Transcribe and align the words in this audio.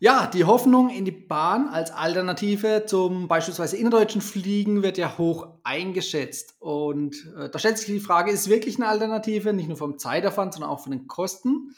Ja, 0.00 0.28
die 0.32 0.44
Hoffnung 0.44 0.90
in 0.90 1.04
die 1.04 1.10
Bahn 1.10 1.66
als 1.66 1.90
Alternative 1.90 2.84
zum 2.86 3.26
beispielsweise 3.26 3.76
innerdeutschen 3.76 4.20
Fliegen 4.20 4.84
wird 4.84 4.96
ja 4.96 5.18
hoch 5.18 5.48
eingeschätzt. 5.64 6.54
Und 6.60 7.26
äh, 7.36 7.50
da 7.50 7.58
stellt 7.58 7.78
sich 7.78 7.88
die 7.88 7.98
Frage, 7.98 8.30
ist 8.30 8.48
wirklich 8.48 8.76
eine 8.76 8.86
Alternative, 8.86 9.52
nicht 9.52 9.66
nur 9.66 9.76
vom 9.76 9.98
Zeitaufwand, 9.98 10.54
sondern 10.54 10.70
auch 10.70 10.78
von 10.78 10.92
den 10.92 11.08
Kosten? 11.08 11.74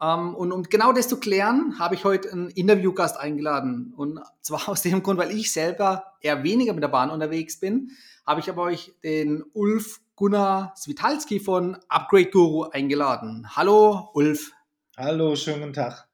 Ähm, 0.00 0.34
und 0.34 0.50
um 0.50 0.62
genau 0.62 0.92
das 0.92 1.08
zu 1.08 1.20
klären, 1.20 1.78
habe 1.78 1.94
ich 1.94 2.04
heute 2.04 2.32
einen 2.32 2.48
Interviewgast 2.48 3.18
eingeladen. 3.18 3.92
Und 3.94 4.18
zwar 4.40 4.66
aus 4.70 4.80
dem 4.80 5.02
Grund, 5.02 5.18
weil 5.18 5.36
ich 5.36 5.52
selber 5.52 6.14
eher 6.22 6.42
weniger 6.44 6.72
mit 6.72 6.82
der 6.82 6.88
Bahn 6.88 7.10
unterwegs 7.10 7.60
bin, 7.60 7.90
habe 8.26 8.40
ich 8.40 8.48
aber 8.48 8.62
euch 8.62 8.94
den 9.04 9.44
Ulf 9.52 10.00
Gunnar 10.16 10.72
Switalski 10.74 11.38
von 11.38 11.76
Upgrade 11.90 12.30
Guru 12.30 12.62
eingeladen. 12.62 13.46
Hallo, 13.54 14.08
Ulf. 14.14 14.52
Hallo, 14.96 15.36
schönen 15.36 15.74
Tag. 15.74 16.07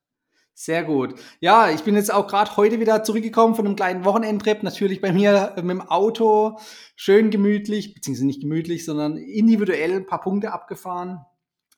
Sehr 0.57 0.85
gut. 0.85 1.17
Ja, 1.41 1.71
ich 1.71 1.83
bin 1.83 1.97
jetzt 1.97 2.15
auch 2.15 2.29
gerade 2.29 2.57
heute 2.57 2.79
wieder 2.79 3.03
zurückgekommen 3.03 3.57
von 3.57 3.67
einem 3.67 3.75
kleinen 3.75 4.05
Wochenendtrip. 4.05 4.63
Natürlich 4.63 5.01
bei 5.01 5.13
mir 5.13 5.53
mit 5.57 5.71
dem 5.71 5.81
Auto. 5.81 6.59
Schön 6.95 7.31
gemütlich, 7.31 7.93
beziehungsweise 7.93 8.27
nicht 8.27 8.41
gemütlich, 8.41 8.85
sondern 8.85 9.17
individuell 9.17 9.97
ein 9.97 10.07
paar 10.07 10.21
Punkte 10.21 10.53
abgefahren. 10.53 11.25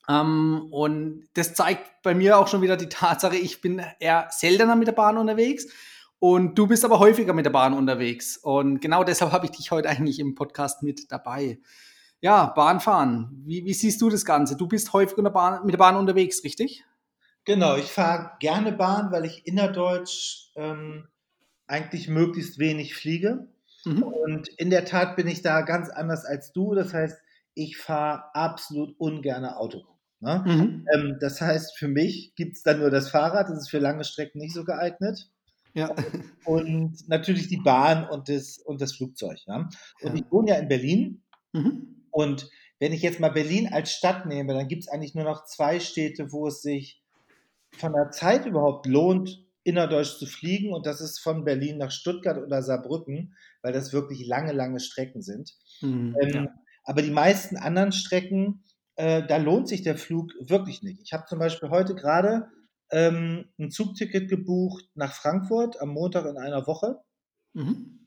Ähm, 0.07 0.67
und 0.71 1.27
das 1.33 1.55
zeigt 1.55 2.03
bei 2.03 2.13
mir 2.13 2.37
auch 2.37 2.47
schon 2.47 2.61
wieder 2.61 2.77
die 2.77 2.87
Tatsache, 2.87 3.35
ich 3.35 3.61
bin 3.61 3.81
eher 3.99 4.27
seltener 4.29 4.75
mit 4.75 4.87
der 4.87 4.93
Bahn 4.93 5.17
unterwegs. 5.17 5.67
Und 6.19 6.57
du 6.57 6.67
bist 6.67 6.85
aber 6.85 6.99
häufiger 6.99 7.33
mit 7.33 7.45
der 7.45 7.51
Bahn 7.51 7.73
unterwegs. 7.73 8.37
Und 8.37 8.79
genau 8.79 9.03
deshalb 9.03 9.31
habe 9.31 9.45
ich 9.45 9.51
dich 9.51 9.71
heute 9.71 9.89
eigentlich 9.89 10.19
im 10.19 10.35
Podcast 10.35 10.83
mit 10.83 11.11
dabei. 11.11 11.59
Ja, 12.21 12.47
Bahnfahren. 12.47 13.43
Wie, 13.43 13.65
wie 13.65 13.73
siehst 13.73 14.01
du 14.01 14.09
das 14.09 14.23
Ganze? 14.23 14.55
Du 14.55 14.67
bist 14.67 14.93
häufig 14.93 15.17
mit 15.17 15.25
der 15.25 15.77
Bahn 15.77 15.95
unterwegs, 15.95 16.43
richtig? 16.43 16.83
Genau, 17.47 17.77
ich 17.77 17.85
fahre 17.85 18.31
gerne 18.41 18.73
Bahn, 18.73 19.09
weil 19.13 19.23
ich 19.23 19.47
innerdeutsch 19.47 20.51
ähm, 20.57 21.07
eigentlich 21.65 22.09
möglichst 22.09 22.59
wenig 22.59 22.93
fliege. 22.93 23.47
Mhm. 23.85 24.03
Und 24.03 24.49
in 24.57 24.69
der 24.69 24.83
Tat 24.83 25.15
bin 25.15 25.27
ich 25.27 25.43
da 25.43 25.61
ganz 25.61 25.89
anders 25.89 26.25
als 26.25 26.51
du. 26.51 26.75
Das 26.75 26.93
heißt, 26.93 27.17
ich 27.53 27.77
fahre 27.77 28.35
absolut 28.35 28.99
ungern 28.99 29.45
Auto. 29.45 29.85
Ne? 30.19 30.43
Mhm. 30.45 30.87
Ähm, 30.93 31.17
das 31.21 31.39
heißt, 31.39 31.77
für 31.77 31.87
mich 31.87 32.35
gibt 32.35 32.57
es 32.57 32.63
dann 32.63 32.79
nur 32.79 32.91
das 32.91 33.09
Fahrrad. 33.09 33.47
Das 33.49 33.59
ist 33.59 33.69
für 33.69 33.79
lange 33.79 34.03
Strecken 34.03 34.39
nicht 34.39 34.53
so 34.53 34.65
geeignet. 34.65 35.29
Ja. 35.73 35.95
Und 36.43 37.07
natürlich 37.07 37.47
die 37.47 37.61
Bahn 37.61 38.09
und 38.09 38.27
das, 38.27 38.57
und 38.57 38.81
das 38.81 38.93
Flugzeug. 38.93 39.37
Ja? 39.45 39.55
Und 39.55 39.69
ja. 40.01 40.15
ich 40.15 40.29
wohne 40.29 40.49
ja 40.49 40.55
in 40.57 40.67
Berlin. 40.67 41.23
Mhm. 41.53 42.07
Und 42.11 42.49
wenn 42.79 42.91
ich 42.91 43.03
jetzt 43.03 43.21
mal 43.21 43.29
Berlin 43.29 43.69
als 43.71 43.93
Stadt 43.93 44.25
nehme, 44.25 44.53
dann 44.53 44.67
gibt 44.67 44.83
es 44.83 44.89
eigentlich 44.89 45.15
nur 45.15 45.23
noch 45.23 45.45
zwei 45.45 45.79
Städte, 45.79 46.33
wo 46.33 46.47
es 46.47 46.61
sich 46.61 47.01
von 47.77 47.93
der 47.93 48.11
Zeit 48.11 48.45
überhaupt 48.45 48.85
lohnt, 48.85 49.45
innerdeutsch 49.63 50.17
zu 50.17 50.25
fliegen. 50.25 50.73
Und 50.73 50.85
das 50.85 51.01
ist 51.01 51.19
von 51.19 51.43
Berlin 51.43 51.77
nach 51.77 51.91
Stuttgart 51.91 52.37
oder 52.37 52.61
Saarbrücken, 52.61 53.35
weil 53.61 53.73
das 53.73 53.93
wirklich 53.93 54.25
lange, 54.25 54.53
lange 54.53 54.79
Strecken 54.79 55.21
sind. 55.21 55.53
Mhm, 55.81 56.15
ähm, 56.21 56.29
ja. 56.33 56.47
Aber 56.83 57.01
die 57.01 57.11
meisten 57.11 57.57
anderen 57.57 57.91
Strecken, 57.91 58.63
äh, 58.95 59.23
da 59.27 59.37
lohnt 59.37 59.67
sich 59.67 59.81
der 59.81 59.97
Flug 59.97 60.31
wirklich 60.39 60.83
nicht. 60.83 61.01
Ich 61.03 61.13
habe 61.13 61.25
zum 61.27 61.39
Beispiel 61.39 61.69
heute 61.69 61.95
gerade 61.95 62.47
ähm, 62.91 63.49
ein 63.59 63.69
Zugticket 63.69 64.29
gebucht 64.29 64.85
nach 64.95 65.13
Frankfurt 65.13 65.81
am 65.81 65.89
Montag 65.89 66.25
in 66.25 66.37
einer 66.37 66.65
Woche. 66.65 66.99
Mhm. 67.53 67.99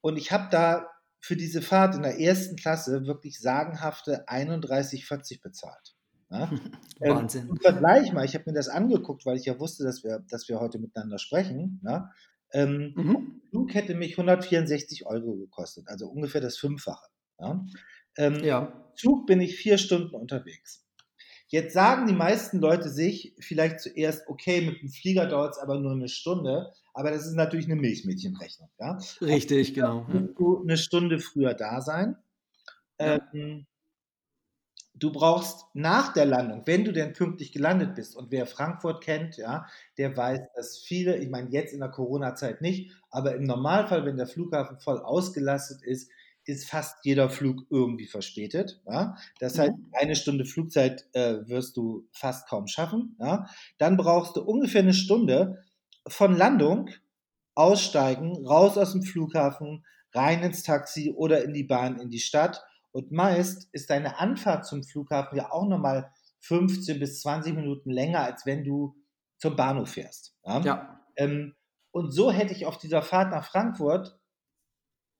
Und 0.00 0.16
ich 0.16 0.30
habe 0.32 0.48
da 0.50 0.86
für 1.20 1.36
diese 1.36 1.60
Fahrt 1.60 1.94
in 1.94 2.02
der 2.02 2.18
ersten 2.18 2.56
Klasse 2.56 3.06
wirklich 3.06 3.40
sagenhafte 3.40 4.26
31,40 4.28 5.42
bezahlt. 5.42 5.96
Ja? 6.30 6.50
Ähm, 7.02 7.16
Wahnsinn. 7.16 7.48
Ähm, 7.48 7.56
Vergleich 7.56 8.12
mal, 8.12 8.26
ich 8.26 8.34
habe 8.34 8.44
mir 8.50 8.52
das 8.52 8.68
angeguckt, 8.68 9.24
weil 9.24 9.38
ich 9.38 9.46
ja 9.46 9.58
wusste, 9.58 9.84
dass 9.84 10.04
wir, 10.04 10.22
dass 10.28 10.50
wir 10.50 10.60
heute 10.60 10.78
miteinander 10.78 11.18
sprechen. 11.18 11.80
Ja? 11.82 12.10
Ähm, 12.52 12.92
mhm. 12.94 13.40
Flug 13.48 13.72
hätte 13.72 13.94
mich 13.94 14.18
164 14.18 15.06
Euro 15.06 15.34
gekostet, 15.36 15.88
also 15.88 16.08
ungefähr 16.08 16.42
das 16.42 16.58
Fünffache. 16.58 17.08
Ja? 17.38 17.64
Ähm, 18.18 18.44
ja. 18.44 18.92
Zug 18.96 19.26
bin 19.26 19.40
ich 19.40 19.56
vier 19.56 19.78
Stunden 19.78 20.14
unterwegs. 20.14 20.84
Jetzt 21.48 21.72
sagen 21.72 22.06
die 22.06 22.14
meisten 22.14 22.58
Leute 22.58 22.90
sich 22.90 23.34
vielleicht 23.40 23.80
zuerst, 23.80 24.28
okay, 24.28 24.60
mit 24.60 24.82
dem 24.82 24.90
Flieger 24.90 25.26
dauert 25.26 25.54
es 25.54 25.58
aber 25.58 25.80
nur 25.80 25.92
eine 25.92 26.08
Stunde, 26.08 26.70
aber 26.92 27.10
das 27.10 27.26
ist 27.26 27.34
natürlich 27.34 27.64
eine 27.64 27.76
Milchmädchenrechnung. 27.76 28.68
Ja? 28.78 28.98
Richtig, 29.22 29.82
also, 29.82 30.04
genau. 30.04 30.28
Du 30.36 30.62
eine 30.62 30.76
Stunde 30.76 31.18
früher 31.18 31.54
da 31.54 31.80
sein. 31.80 32.16
Ja. 33.00 33.20
Ähm, 33.32 33.66
du 35.00 35.10
brauchst 35.10 35.66
nach 35.74 36.12
der 36.12 36.26
Landung, 36.26 36.62
wenn 36.66 36.84
du 36.84 36.92
denn 36.92 37.12
pünktlich 37.12 37.52
gelandet 37.52 37.94
bist, 37.94 38.16
und 38.16 38.30
wer 38.30 38.46
Frankfurt 38.46 39.02
kennt, 39.02 39.36
ja, 39.36 39.66
der 39.98 40.16
weiß, 40.16 40.40
dass 40.54 40.78
viele, 40.78 41.16
ich 41.16 41.28
meine 41.28 41.50
jetzt 41.50 41.72
in 41.72 41.80
der 41.80 41.90
Corona-Zeit 41.90 42.60
nicht, 42.60 42.92
aber 43.10 43.34
im 43.34 43.44
Normalfall, 43.44 44.04
wenn 44.04 44.16
der 44.16 44.26
Flughafen 44.26 44.78
voll 44.78 45.00
ausgelastet 45.00 45.82
ist, 45.82 46.10
ist 46.44 46.68
fast 46.68 47.04
jeder 47.04 47.28
Flug 47.30 47.66
irgendwie 47.70 48.06
verspätet. 48.06 48.80
Ja? 48.86 49.16
Das 49.38 49.58
heißt, 49.58 49.76
mhm. 49.76 49.92
eine 49.92 50.16
Stunde 50.16 50.44
Flugzeit 50.44 51.06
äh, 51.12 51.46
wirst 51.46 51.76
du 51.76 52.08
fast 52.12 52.48
kaum 52.48 52.66
schaffen. 52.66 53.16
Ja? 53.20 53.46
Dann 53.78 53.96
brauchst 53.96 54.36
du 54.36 54.42
ungefähr 54.42 54.82
eine 54.82 54.94
Stunde 54.94 55.62
von 56.06 56.36
Landung, 56.36 56.90
aussteigen, 57.54 58.46
raus 58.46 58.78
aus 58.78 58.92
dem 58.92 59.02
Flughafen, 59.02 59.84
rein 60.12 60.42
ins 60.42 60.62
Taxi 60.62 61.12
oder 61.14 61.44
in 61.44 61.52
die 61.52 61.64
Bahn 61.64 62.00
in 62.00 62.10
die 62.10 62.20
Stadt 62.20 62.64
und 62.92 63.12
meist 63.12 63.68
ist 63.72 63.90
deine 63.90 64.18
Anfahrt 64.18 64.66
zum 64.66 64.82
Flughafen 64.82 65.36
ja 65.36 65.50
auch 65.50 65.66
nochmal 65.66 66.12
15 66.40 66.98
bis 66.98 67.20
20 67.20 67.54
Minuten 67.54 67.90
länger, 67.90 68.20
als 68.20 68.46
wenn 68.46 68.64
du 68.64 68.96
zum 69.38 69.56
Bahnhof 69.56 69.90
fährst. 69.90 70.36
Ja. 70.44 70.60
ja. 70.60 71.00
Ähm, 71.16 71.54
und 71.92 72.12
so 72.12 72.30
hätte 72.30 72.52
ich 72.54 72.66
auf 72.66 72.78
dieser 72.78 73.02
Fahrt 73.02 73.30
nach 73.30 73.46
Frankfurt 73.46 74.18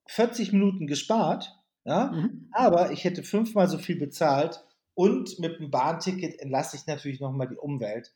40 0.09 0.53
Minuten 0.53 0.87
gespart, 0.87 1.53
ja, 1.85 2.11
mhm. 2.13 2.49
aber 2.53 2.93
ich 2.93 3.05
hätte 3.05 3.23
fünfmal 3.23 3.69
so 3.69 3.79
viel 3.79 3.99
bezahlt 3.99 4.65
und 4.95 5.39
mit 5.39 5.59
dem 5.59 5.71
Bahnticket 5.71 6.41
entlasse 6.41 6.77
ich 6.77 6.87
natürlich 6.87 7.21
nochmal 7.21 7.49
die 7.49 7.57
Umwelt. 7.57 8.13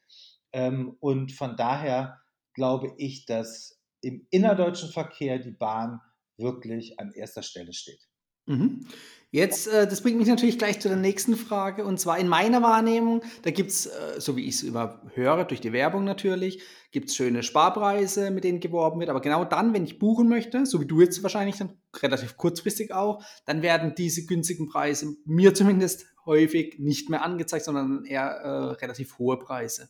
Ähm, 0.52 0.96
und 1.00 1.32
von 1.32 1.56
daher 1.56 2.20
glaube 2.52 2.94
ich, 2.98 3.26
dass 3.26 3.80
im 4.02 4.26
innerdeutschen 4.30 4.90
Verkehr 4.90 5.38
die 5.38 5.50
Bahn 5.50 6.00
wirklich 6.36 7.00
an 7.00 7.12
erster 7.12 7.42
Stelle 7.42 7.72
steht. 7.72 8.00
Mhm. 8.46 8.86
Jetzt, 9.34 9.66
äh, 9.66 9.88
das 9.88 10.00
bringt 10.00 10.18
mich 10.18 10.28
natürlich 10.28 10.58
gleich 10.58 10.78
zu 10.78 10.86
der 10.86 10.96
nächsten 10.96 11.34
Frage. 11.34 11.84
Und 11.84 11.98
zwar 11.98 12.20
in 12.20 12.28
meiner 12.28 12.62
Wahrnehmung, 12.62 13.20
da 13.42 13.50
gibt 13.50 13.70
es, 13.70 13.86
äh, 13.86 14.20
so 14.20 14.36
wie 14.36 14.46
ich 14.46 14.54
es 14.54 14.62
immer 14.62 15.02
höre, 15.14 15.44
durch 15.44 15.60
die 15.60 15.72
Werbung 15.72 16.04
natürlich, 16.04 16.62
gibt 16.92 17.08
es 17.08 17.16
schöne 17.16 17.42
Sparpreise, 17.42 18.30
mit 18.30 18.44
denen 18.44 18.60
geworben 18.60 19.00
wird. 19.00 19.10
Aber 19.10 19.20
genau 19.20 19.44
dann, 19.44 19.74
wenn 19.74 19.82
ich 19.82 19.98
buchen 19.98 20.28
möchte, 20.28 20.66
so 20.66 20.80
wie 20.80 20.86
du 20.86 21.00
jetzt 21.00 21.20
wahrscheinlich 21.24 21.56
dann 21.56 21.72
relativ 22.00 22.36
kurzfristig 22.36 22.94
auch, 22.94 23.24
dann 23.44 23.62
werden 23.62 23.96
diese 23.96 24.24
günstigen 24.24 24.68
Preise 24.68 25.16
mir 25.24 25.52
zumindest 25.52 26.06
häufig 26.26 26.78
nicht 26.78 27.10
mehr 27.10 27.24
angezeigt, 27.24 27.64
sondern 27.64 28.04
eher 28.04 28.22
äh, 28.22 28.48
relativ 28.74 29.18
hohe 29.18 29.36
Preise. 29.36 29.88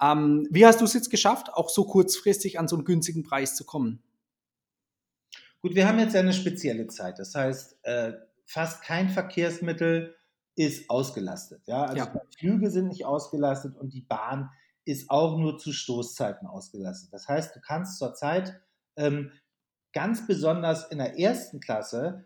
Ähm, 0.00 0.46
wie 0.52 0.64
hast 0.64 0.80
du 0.80 0.84
es 0.84 0.94
jetzt 0.94 1.10
geschafft, 1.10 1.52
auch 1.52 1.70
so 1.70 1.86
kurzfristig 1.86 2.60
an 2.60 2.68
so 2.68 2.76
einen 2.76 2.84
günstigen 2.84 3.24
Preis 3.24 3.56
zu 3.56 3.64
kommen? 3.64 4.00
Gut, 5.62 5.74
wir 5.74 5.88
haben 5.88 5.98
jetzt 5.98 6.14
eine 6.14 6.32
spezielle 6.32 6.86
Zeit. 6.86 7.18
Das 7.18 7.34
heißt, 7.34 7.78
äh, 7.82 8.12
fast 8.44 8.82
kein 8.82 9.08
Verkehrsmittel 9.08 10.16
ist 10.54 10.88
ausgelastet. 10.88 11.62
Ja? 11.66 11.84
Also 11.84 12.04
ja. 12.04 12.22
Flüge 12.38 12.70
sind 12.70 12.88
nicht 12.88 13.04
ausgelastet 13.04 13.76
und 13.76 13.92
die 13.92 14.02
Bahn 14.02 14.50
ist 14.84 15.10
auch 15.10 15.36
nur 15.36 15.58
zu 15.58 15.72
Stoßzeiten 15.72 16.46
ausgelastet. 16.46 17.12
Das 17.12 17.28
heißt, 17.28 17.54
du 17.54 17.60
kannst 17.60 17.98
zurzeit 17.98 18.60
ähm, 18.96 19.32
ganz 19.92 20.26
besonders 20.26 20.90
in 20.90 20.98
der 20.98 21.18
ersten 21.18 21.60
Klasse, 21.60 22.24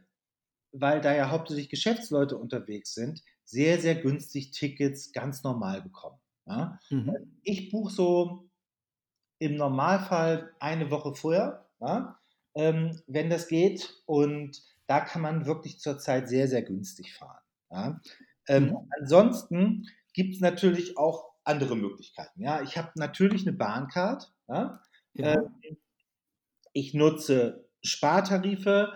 weil 0.73 1.01
da 1.01 1.15
ja 1.15 1.31
hauptsächlich 1.31 1.71
Geschäftsleute 1.71 2.37
unterwegs 2.37 2.95
sind, 2.95 3.23
sehr, 3.45 3.81
sehr 3.81 3.97
günstig 3.97 4.53
Tickets 4.53 5.13
ganz 5.13 5.43
normal 5.43 5.83
bekommen. 5.83 6.21
Ja? 6.47 6.79
Mhm. 6.91 7.41
Ich 7.43 7.71
buche 7.71 7.93
so 7.93 8.51
im 9.39 9.57
Normalfall 9.57 10.53
eine 10.61 10.91
Woche 10.91 11.15
vorher, 11.15 11.67
ja? 11.81 12.20
Ähm, 12.55 13.01
wenn 13.07 13.31
das 13.31 13.49
geht. 13.49 14.03
Und 14.07 14.63
da 14.87 15.01
kann 15.01 15.23
man 15.23 15.47
wirklich 15.47 15.79
zurzeit 15.79 16.29
sehr, 16.29 16.49
sehr 16.49 16.63
günstig 16.63 17.15
fahren. 17.15 17.43
Ja. 17.71 18.01
Ähm, 18.49 18.71
mhm. 18.71 18.89
Ansonsten 18.99 19.87
gibt 20.13 20.35
es 20.35 20.41
natürlich 20.41 20.99
auch 20.99 21.31
andere 21.45 21.77
Möglichkeiten. 21.77 22.43
Ja. 22.43 22.63
Ich 22.63 22.77
habe 22.77 22.91
natürlich 22.97 23.47
eine 23.47 23.57
Bahncard. 23.57 24.33
Ja. 24.49 24.81
ja. 25.15 25.35
Ähm, 25.35 25.77
ich 26.73 26.95
nutze 26.95 27.69
Spartarife. 27.83 28.93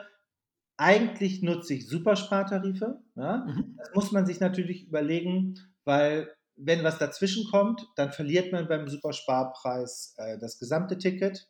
Eigentlich 0.76 1.42
nutze 1.42 1.74
ich 1.74 1.88
Superspartarife. 1.88 3.00
Ja. 3.14 3.44
Mhm. 3.46 3.76
Das 3.78 3.94
muss 3.94 4.12
man 4.12 4.26
sich 4.26 4.40
natürlich 4.40 4.88
überlegen, 4.88 5.60
weil 5.84 6.34
wenn 6.56 6.84
was 6.84 6.98
dazwischen 6.98 7.48
kommt, 7.50 7.86
dann 7.96 8.12
verliert 8.12 8.52
man 8.52 8.68
beim 8.68 8.88
Supersparpreis 8.88 10.14
äh, 10.18 10.38
das 10.38 10.58
gesamte 10.58 10.98
Ticket 10.98 11.48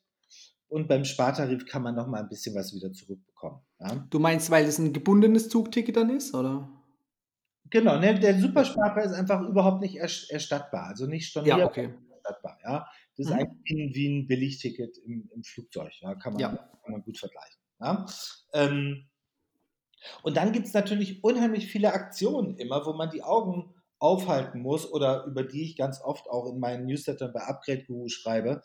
und 0.74 0.88
beim 0.88 1.04
Spartarif 1.04 1.66
kann 1.66 1.82
man 1.82 1.94
noch 1.94 2.08
mal 2.08 2.20
ein 2.20 2.28
bisschen 2.28 2.52
was 2.56 2.74
wieder 2.74 2.92
zurückbekommen. 2.92 3.60
Ja? 3.78 4.06
Du 4.10 4.18
meinst, 4.18 4.50
weil 4.50 4.64
es 4.64 4.78
ein 4.78 4.92
gebundenes 4.92 5.48
Zugticket 5.48 5.96
dann 5.96 6.10
ist, 6.10 6.34
oder? 6.34 6.68
Genau, 7.70 7.96
ne, 8.00 8.18
der 8.18 8.36
Supersparpreis 8.36 9.12
ist 9.12 9.16
einfach 9.16 9.40
überhaupt 9.42 9.80
nicht 9.80 9.96
erstattbar, 9.96 10.88
also 10.88 11.06
nicht 11.06 11.28
stornierbar, 11.28 11.60
ja, 11.60 11.66
okay. 11.66 11.94
erstattbar. 12.10 12.58
Ja? 12.64 12.88
Das 13.16 13.26
ist 13.26 13.32
mhm. 13.32 13.38
eigentlich 13.38 13.60
wie 13.64 13.82
ein, 13.82 13.94
wie 13.94 14.08
ein 14.08 14.26
Billigticket 14.26 14.98
im, 14.98 15.30
im, 15.32 15.44
Flugzeug, 15.44 15.92
ja? 16.00 16.16
Kann, 16.16 16.32
man, 16.32 16.42
ja. 16.42 16.48
kann 16.48 16.92
man 16.92 17.02
gut 17.02 17.18
vergleichen. 17.18 17.60
Ja? 17.80 18.06
Ähm, 18.52 19.08
und 20.24 20.36
dann 20.36 20.50
gibt 20.50 20.66
es 20.66 20.74
natürlich 20.74 21.22
unheimlich 21.22 21.68
viele 21.68 21.92
Aktionen 21.92 22.56
immer, 22.56 22.84
wo 22.84 22.94
man 22.94 23.10
die 23.10 23.22
Augen 23.22 23.72
aufhalten 24.00 24.60
muss 24.60 24.92
oder 24.92 25.24
über 25.26 25.44
die 25.44 25.62
ich 25.62 25.76
ganz 25.76 26.00
oft 26.02 26.28
auch 26.28 26.46
in 26.52 26.58
meinen 26.58 26.86
Newslettern 26.86 27.32
bei 27.32 27.42
Upgrade 27.42 27.84
Guru 27.84 28.08
schreibe. 28.08 28.60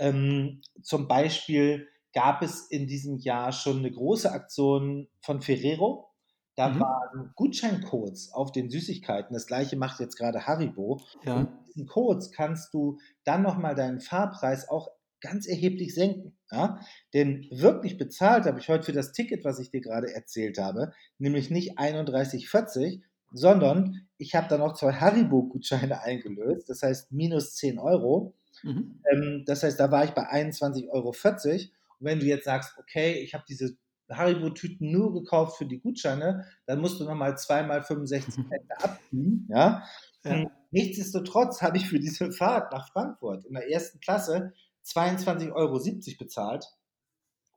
Ähm, 0.00 0.62
zum 0.82 1.06
Beispiel 1.06 1.86
gab 2.12 2.42
es 2.42 2.66
in 2.70 2.88
diesem 2.88 3.18
Jahr 3.18 3.52
schon 3.52 3.78
eine 3.78 3.92
große 3.92 4.32
Aktion 4.32 5.08
von 5.20 5.42
Ferrero. 5.42 6.10
Da 6.56 6.70
mhm. 6.70 6.80
waren 6.80 7.32
Gutscheincodes 7.36 8.32
auf 8.32 8.50
den 8.50 8.70
Süßigkeiten. 8.70 9.32
Das 9.34 9.46
gleiche 9.46 9.76
macht 9.76 10.00
jetzt 10.00 10.16
gerade 10.16 10.46
Haribo. 10.46 11.00
Ja. 11.24 11.36
Und 11.36 11.50
mit 11.50 11.68
diesen 11.68 11.86
Codes 11.86 12.32
kannst 12.32 12.74
du 12.74 12.98
dann 13.24 13.42
nochmal 13.42 13.74
deinen 13.74 14.00
Fahrpreis 14.00 14.68
auch 14.68 14.88
ganz 15.20 15.46
erheblich 15.46 15.94
senken. 15.94 16.36
Ja? 16.50 16.80
Denn 17.14 17.46
wirklich 17.50 17.98
bezahlt 17.98 18.46
habe 18.46 18.58
ich 18.58 18.68
heute 18.68 18.84
für 18.84 18.92
das 18.92 19.12
Ticket, 19.12 19.44
was 19.44 19.58
ich 19.58 19.70
dir 19.70 19.80
gerade 19.80 20.12
erzählt 20.12 20.58
habe, 20.58 20.92
nämlich 21.18 21.50
nicht 21.50 21.78
31,40, 21.78 23.02
sondern 23.32 24.08
ich 24.18 24.34
habe 24.34 24.48
dann 24.48 24.60
noch 24.60 24.74
zwei 24.74 24.92
Haribo-Gutscheine 24.92 26.00
eingelöst, 26.02 26.68
das 26.68 26.82
heißt 26.82 27.12
minus 27.12 27.54
10 27.54 27.78
Euro. 27.78 28.34
Mhm. 28.62 29.02
Ähm, 29.12 29.44
das 29.46 29.62
heißt, 29.62 29.78
da 29.78 29.90
war 29.90 30.04
ich 30.04 30.10
bei 30.10 30.28
21,40 30.30 30.88
Euro. 30.90 31.08
Und 31.10 32.06
wenn 32.06 32.20
du 32.20 32.26
jetzt 32.26 32.44
sagst, 32.44 32.78
okay, 32.78 33.14
ich 33.14 33.34
habe 33.34 33.44
diese 33.48 33.76
Haribo-Tüten 34.10 34.90
nur 34.90 35.12
gekauft 35.12 35.58
für 35.58 35.66
die 35.66 35.80
Gutscheine, 35.80 36.46
dann 36.66 36.80
musst 36.80 37.00
du 37.00 37.04
nochmal 37.04 37.38
zweimal 37.38 37.82
65 37.82 38.34
Cent 38.34 38.70
abziehen. 38.78 39.48
Ja? 39.50 39.84
ja. 40.24 40.50
Nichtsdestotrotz 40.70 41.62
habe 41.62 41.76
ich 41.76 41.88
für 41.88 42.00
diese 42.00 42.32
Fahrt 42.32 42.72
nach 42.72 42.90
Frankfurt 42.92 43.44
in 43.44 43.54
der 43.54 43.70
ersten 43.70 44.00
Klasse 44.00 44.52
22,70 44.84 45.52
Euro 45.52 45.80
bezahlt. 46.18 46.66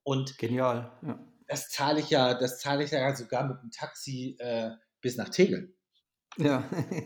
Und 0.03 0.37
Genial, 0.37 0.91
ja. 1.01 1.19
Das 1.47 1.69
zahle 1.69 1.99
ich 1.99 2.09
ja, 2.09 2.33
das 2.33 2.59
zahle 2.59 2.83
ich 2.83 2.91
ja 2.91 3.15
sogar 3.15 3.47
mit 3.47 3.61
dem 3.61 3.69
Taxi 3.69 4.35
äh, 4.39 4.71
bis 5.01 5.17
nach 5.17 5.29
Tegel. 5.29 5.75
Ja. 6.37 6.63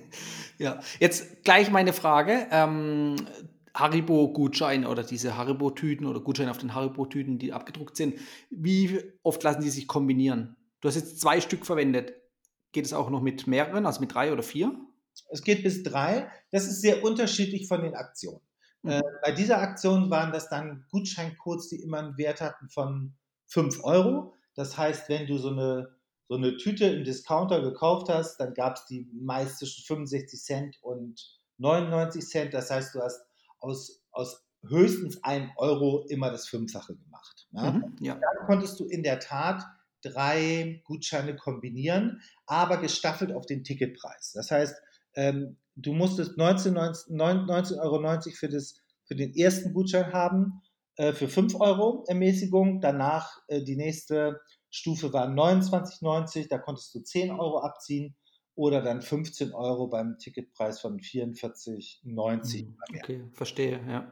ja. 0.58 0.80
Jetzt 1.00 1.44
gleich 1.44 1.70
meine 1.72 1.94
Frage. 1.94 2.48
Ähm, 2.52 3.16
Haribo-Gutscheine 3.80 4.90
oder 4.90 5.04
diese 5.04 5.38
Haribo-Tüten 5.38 6.06
oder 6.06 6.20
Gutscheine 6.20 6.52
auf 6.52 6.58
den 6.58 6.74
Haribo-Tüten, 6.74 7.38
die 7.38 7.54
abgedruckt 7.54 7.96
sind, 7.96 8.16
wie 8.50 9.02
oft 9.24 9.44
lassen 9.44 9.62
die 9.62 9.70
sich 9.70 9.88
kombinieren? 9.88 10.56
Du 10.82 10.88
hast 10.88 10.96
jetzt 10.96 11.20
zwei 11.20 11.42
Stück 11.42 11.66
verwendet. 11.66 12.14
Geht 12.72 12.86
es 12.86 12.94
auch 12.94 13.10
noch 13.10 13.22
mit 13.22 13.48
mehreren, 13.48 13.86
also 13.86 14.02
mit 14.02 14.14
drei 14.14 14.32
oder 14.32 14.44
vier? 14.44 14.74
Es 15.30 15.44
geht 15.44 15.64
bis 15.64 15.84
drei. 15.84 16.30
Das 16.52 16.66
ist 16.66 16.82
sehr 16.82 17.04
unterschiedlich 17.04 17.68
von 17.68 17.82
den 17.82 17.96
Aktionen. 17.96 18.42
Mhm. 18.84 18.92
Äh, 18.92 19.02
bei 19.24 19.32
dieser 19.32 19.60
Aktion 19.60 20.10
waren 20.10 20.32
das 20.32 20.50
dann 20.50 20.86
Gutscheincodes, 20.92 21.70
die 21.70 21.82
immer 21.82 22.00
einen 22.00 22.18
Wert 22.18 22.42
hatten 22.42 22.70
von 22.70 23.16
5 23.48 23.84
Euro. 23.84 24.34
Das 24.56 24.78
heißt, 24.78 25.10
wenn 25.10 25.28
du 25.28 25.38
so 25.38 25.50
eine, 25.50 25.96
so 26.28 26.36
eine 26.36 26.58
Tüte 26.58 26.86
im 26.86 27.04
Discounter 27.04 27.62
gekauft 27.62 28.10
hast, 28.10 28.38
dann 28.38 28.54
gab 28.54 28.76
es 28.76 28.86
die 28.86 29.10
meist 29.14 29.60
zwischen 29.60 29.86
65 29.86 30.42
Cent 30.42 30.78
und 30.82 31.40
99 31.58 32.26
Cent. 32.28 32.54
Das 32.54 32.70
heißt, 32.70 32.94
du 32.94 33.02
hast 33.02 33.22
aus, 33.60 34.04
aus 34.12 34.46
höchstens 34.68 35.24
einem 35.24 35.52
Euro 35.58 36.06
immer 36.10 36.32
das 36.32 36.48
Fünffache 36.48 36.96
gemacht. 36.96 37.48
Ja? 37.52 37.72
Mhm, 37.72 37.96
ja. 38.00 38.16
Dann 38.16 38.46
konntest 38.46 38.80
du 38.80 38.86
in 38.86 39.04
der 39.04 39.20
Tat 39.20 39.64
drei 40.02 40.82
Gutscheine 40.86 41.36
kombinieren, 41.36 42.22
aber 42.46 42.78
gestaffelt 42.78 43.32
auf 43.32 43.46
den 43.46 43.64
Ticketpreis. 43.64 44.32
Das 44.34 44.52
heißt, 44.52 44.76
ähm, 45.16 45.58
du 45.76 45.94
musstest 45.94 46.38
19,90 46.38 47.12
19, 47.14 47.80
Euro 47.80 48.22
für, 48.34 48.50
das, 48.50 48.76
für 49.06 49.16
den 49.16 49.36
ersten 49.36 49.74
Gutschein 49.74 50.14
haben, 50.14 50.62
äh, 50.96 51.14
für 51.14 51.28
5 51.28 51.60
Euro 51.60 52.04
Ermäßigung. 52.08 52.82
Danach 52.82 53.42
äh, 53.48 53.64
die 53.64 53.76
nächste 53.76 54.40
Stufe 54.70 55.14
war 55.14 55.28
29,90, 55.28 56.48
da 56.50 56.58
konntest 56.58 56.94
du 56.94 57.00
10 57.00 57.32
Euro 57.32 57.60
abziehen 57.60 58.16
oder 58.58 58.82
dann 58.82 59.02
15 59.02 59.54
Euro 59.54 59.88
beim 59.88 60.18
Ticketpreis 60.18 60.82
von 60.82 61.00
44,90. 61.00 62.60
Hm, 62.60 62.78
okay, 62.98 63.24
verstehe, 63.32 63.80
ja. 63.88 64.12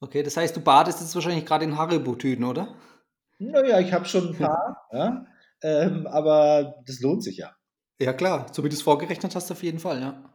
Okay, 0.00 0.22
das 0.22 0.36
heißt, 0.36 0.56
du 0.56 0.60
badest 0.60 1.00
jetzt 1.00 1.14
wahrscheinlich 1.14 1.46
gerade 1.46 1.64
in 1.64 1.78
Haribo-Tüten, 1.78 2.44
oder? 2.44 2.74
Naja, 3.38 3.78
ich 3.78 3.92
habe 3.92 4.06
schon 4.06 4.30
ein 4.30 4.36
paar, 4.36 4.88
ja, 4.92 5.24
ähm, 5.62 6.06
aber 6.08 6.82
das 6.84 7.00
lohnt 7.00 7.22
sich 7.22 7.36
ja. 7.36 7.54
Ja, 8.00 8.12
klar, 8.12 8.46
so 8.52 8.64
wie 8.64 8.68
du 8.68 8.74
es 8.74 8.82
vorgerechnet 8.82 9.36
hast, 9.36 9.52
auf 9.52 9.62
jeden 9.62 9.78
Fall, 9.78 10.00
ja. 10.00 10.34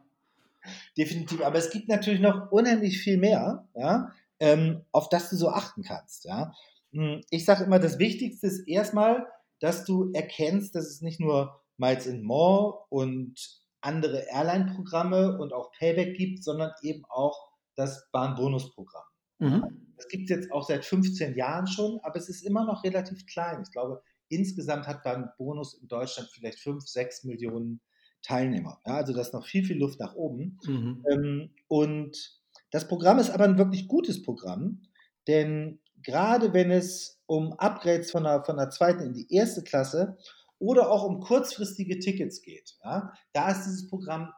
Definitiv, 0.96 1.42
aber 1.42 1.58
es 1.58 1.70
gibt 1.70 1.88
natürlich 1.88 2.20
noch 2.20 2.50
unheimlich 2.50 2.98
viel 2.98 3.18
mehr, 3.18 3.68
ja, 3.74 4.12
ähm, 4.40 4.82
auf 4.92 5.10
das 5.10 5.28
du 5.28 5.36
so 5.36 5.50
achten 5.50 5.82
kannst. 5.82 6.24
Ja. 6.24 6.54
Hm, 6.92 7.20
ich 7.28 7.44
sage 7.44 7.64
immer, 7.64 7.78
das 7.78 7.98
Wichtigste 7.98 8.46
ist 8.46 8.66
erstmal, 8.66 9.26
dass 9.60 9.84
du 9.84 10.10
erkennst, 10.14 10.74
dass 10.74 10.86
es 10.86 11.02
nicht 11.02 11.20
nur 11.20 11.60
Miles 11.78 12.06
in 12.06 12.22
More 12.22 12.84
und 12.88 13.34
andere 13.80 14.26
Airline-Programme 14.30 15.38
und 15.38 15.52
auch 15.52 15.70
Payback 15.72 16.16
gibt, 16.16 16.42
sondern 16.42 16.72
eben 16.82 17.04
auch 17.08 17.50
das 17.76 18.08
Bahnbonusprogramm. 18.10 19.04
Mhm. 19.38 19.94
Das 19.96 20.08
gibt 20.08 20.24
es 20.24 20.30
jetzt 20.30 20.52
auch 20.52 20.66
seit 20.66 20.84
15 20.84 21.36
Jahren 21.36 21.66
schon, 21.66 22.00
aber 22.02 22.16
es 22.16 22.28
ist 22.28 22.42
immer 22.42 22.64
noch 22.64 22.84
relativ 22.84 23.26
klein. 23.26 23.62
Ich 23.62 23.70
glaube, 23.70 24.02
insgesamt 24.28 24.86
hat 24.86 25.02
Bahnbonus 25.02 25.74
in 25.74 25.88
Deutschland 25.88 26.28
vielleicht 26.32 26.58
5, 26.58 26.86
6 26.86 27.24
Millionen 27.24 27.80
Teilnehmer. 28.22 28.80
Ja, 28.86 28.96
also 28.96 29.12
da 29.12 29.20
ist 29.20 29.34
noch 29.34 29.46
viel, 29.46 29.64
viel 29.64 29.78
Luft 29.78 30.00
nach 30.00 30.14
oben. 30.14 30.58
Mhm. 30.64 31.04
Ähm, 31.10 31.50
und 31.68 32.40
das 32.70 32.88
Programm 32.88 33.18
ist 33.18 33.30
aber 33.30 33.44
ein 33.44 33.58
wirklich 33.58 33.86
gutes 33.86 34.22
Programm, 34.22 34.82
denn 35.28 35.80
gerade 36.02 36.52
wenn 36.52 36.70
es 36.70 37.20
um 37.26 37.52
Upgrades 37.54 38.10
von 38.10 38.24
der, 38.24 38.44
von 38.44 38.56
der 38.56 38.70
zweiten 38.70 39.02
in 39.02 39.12
die 39.12 39.32
erste 39.32 39.62
Klasse 39.62 40.18
oder 40.58 40.90
auch 40.90 41.04
um 41.04 41.20
kurzfristige 41.20 41.98
Tickets 41.98 42.42
geht. 42.42 42.76
Ja? 42.82 43.12
Da 43.32 43.50
ist 43.50 43.64
dieses 43.64 43.88
Programm 43.88 44.32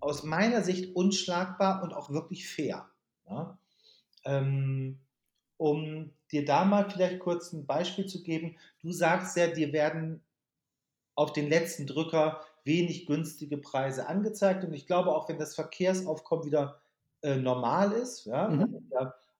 aus 0.00 0.22
meiner 0.22 0.62
Sicht 0.62 0.94
unschlagbar 0.94 1.82
und 1.82 1.92
auch 1.92 2.10
wirklich 2.10 2.48
fair. 2.48 2.90
Ja? 3.28 3.58
Ähm, 4.24 5.00
um 5.56 6.12
dir 6.32 6.44
da 6.44 6.64
mal 6.64 6.88
vielleicht 6.88 7.20
kurz 7.20 7.52
ein 7.52 7.66
Beispiel 7.66 8.06
zu 8.06 8.22
geben, 8.22 8.56
du 8.80 8.92
sagst 8.92 9.36
ja, 9.36 9.48
dir 9.48 9.72
werden 9.72 10.22
auf 11.14 11.32
den 11.32 11.50
letzten 11.50 11.86
Drücker 11.86 12.40
wenig 12.64 13.06
günstige 13.06 13.58
Preise 13.58 14.06
angezeigt 14.06 14.64
und 14.64 14.72
ich 14.72 14.86
glaube 14.86 15.14
auch, 15.14 15.28
wenn 15.28 15.38
das 15.38 15.54
Verkehrsaufkommen 15.54 16.46
wieder 16.46 16.80
äh, 17.22 17.36
normal 17.36 17.92
ist, 17.92 18.24
ja, 18.24 18.48
mhm. 18.48 18.88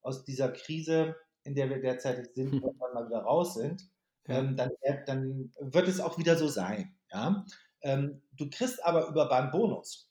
aus 0.03 0.25
dieser 0.25 0.51
Krise, 0.51 1.17
in 1.45 1.55
der 1.55 1.71
wir 1.71 1.81
derzeit 1.81 2.35
sind, 2.35 2.53
mhm. 2.53 2.63
irgendwann 2.63 2.93
mal 2.93 3.07
wieder 3.07 3.23
raus 3.23 3.55
sind, 3.55 3.89
ähm, 4.27 4.57
dann, 4.57 4.71
dann, 5.07 5.53
wird 5.61 5.89
es 5.89 6.01
auch 6.01 6.19
wieder 6.19 6.37
so 6.37 6.49
sein. 6.49 6.95
Ja? 7.13 7.45
Ähm, 7.83 8.23
du 8.33 8.49
kriegst 8.51 8.85
aber 8.85 9.09
über 9.09 9.29
Bahnbonus 9.29 10.11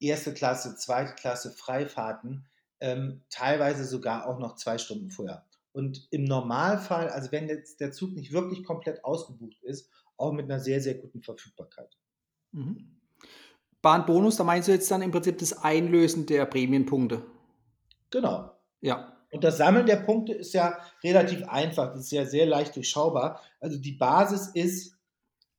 erste 0.00 0.32
Klasse, 0.32 0.76
zweite 0.76 1.14
Klasse 1.14 1.50
Freifahrten 1.52 2.46
ähm, 2.80 3.22
teilweise 3.30 3.84
sogar 3.84 4.26
auch 4.26 4.38
noch 4.38 4.56
zwei 4.56 4.78
Stunden 4.78 5.10
vorher. 5.10 5.44
Und 5.72 6.08
im 6.10 6.24
Normalfall, 6.24 7.08
also 7.08 7.32
wenn 7.32 7.48
jetzt 7.48 7.80
der 7.80 7.92
Zug 7.92 8.12
nicht 8.12 8.32
wirklich 8.32 8.64
komplett 8.64 9.04
ausgebucht 9.04 9.62
ist, 9.62 9.90
auch 10.16 10.32
mit 10.32 10.46
einer 10.46 10.60
sehr, 10.60 10.80
sehr 10.80 10.94
guten 10.94 11.22
Verfügbarkeit. 11.22 11.96
Mhm. 12.52 12.96
Bahnbonus, 13.82 14.36
da 14.36 14.44
meinst 14.44 14.68
du 14.68 14.72
jetzt 14.72 14.90
dann 14.90 15.02
im 15.02 15.12
Prinzip 15.12 15.38
das 15.38 15.52
Einlösen 15.52 16.26
der 16.26 16.46
Prämienpunkte? 16.46 17.24
Genau. 18.10 18.50
Ja. 18.80 19.17
Und 19.30 19.44
das 19.44 19.58
Sammeln 19.58 19.86
der 19.86 19.96
Punkte 19.96 20.32
ist 20.32 20.54
ja 20.54 20.78
relativ 21.04 21.46
einfach, 21.48 21.92
das 21.92 22.04
ist 22.04 22.12
ja 22.12 22.24
sehr 22.24 22.46
leicht 22.46 22.74
durchschaubar. 22.76 23.42
Also 23.60 23.78
die 23.78 23.92
Basis 23.92 24.48
ist, 24.48 24.96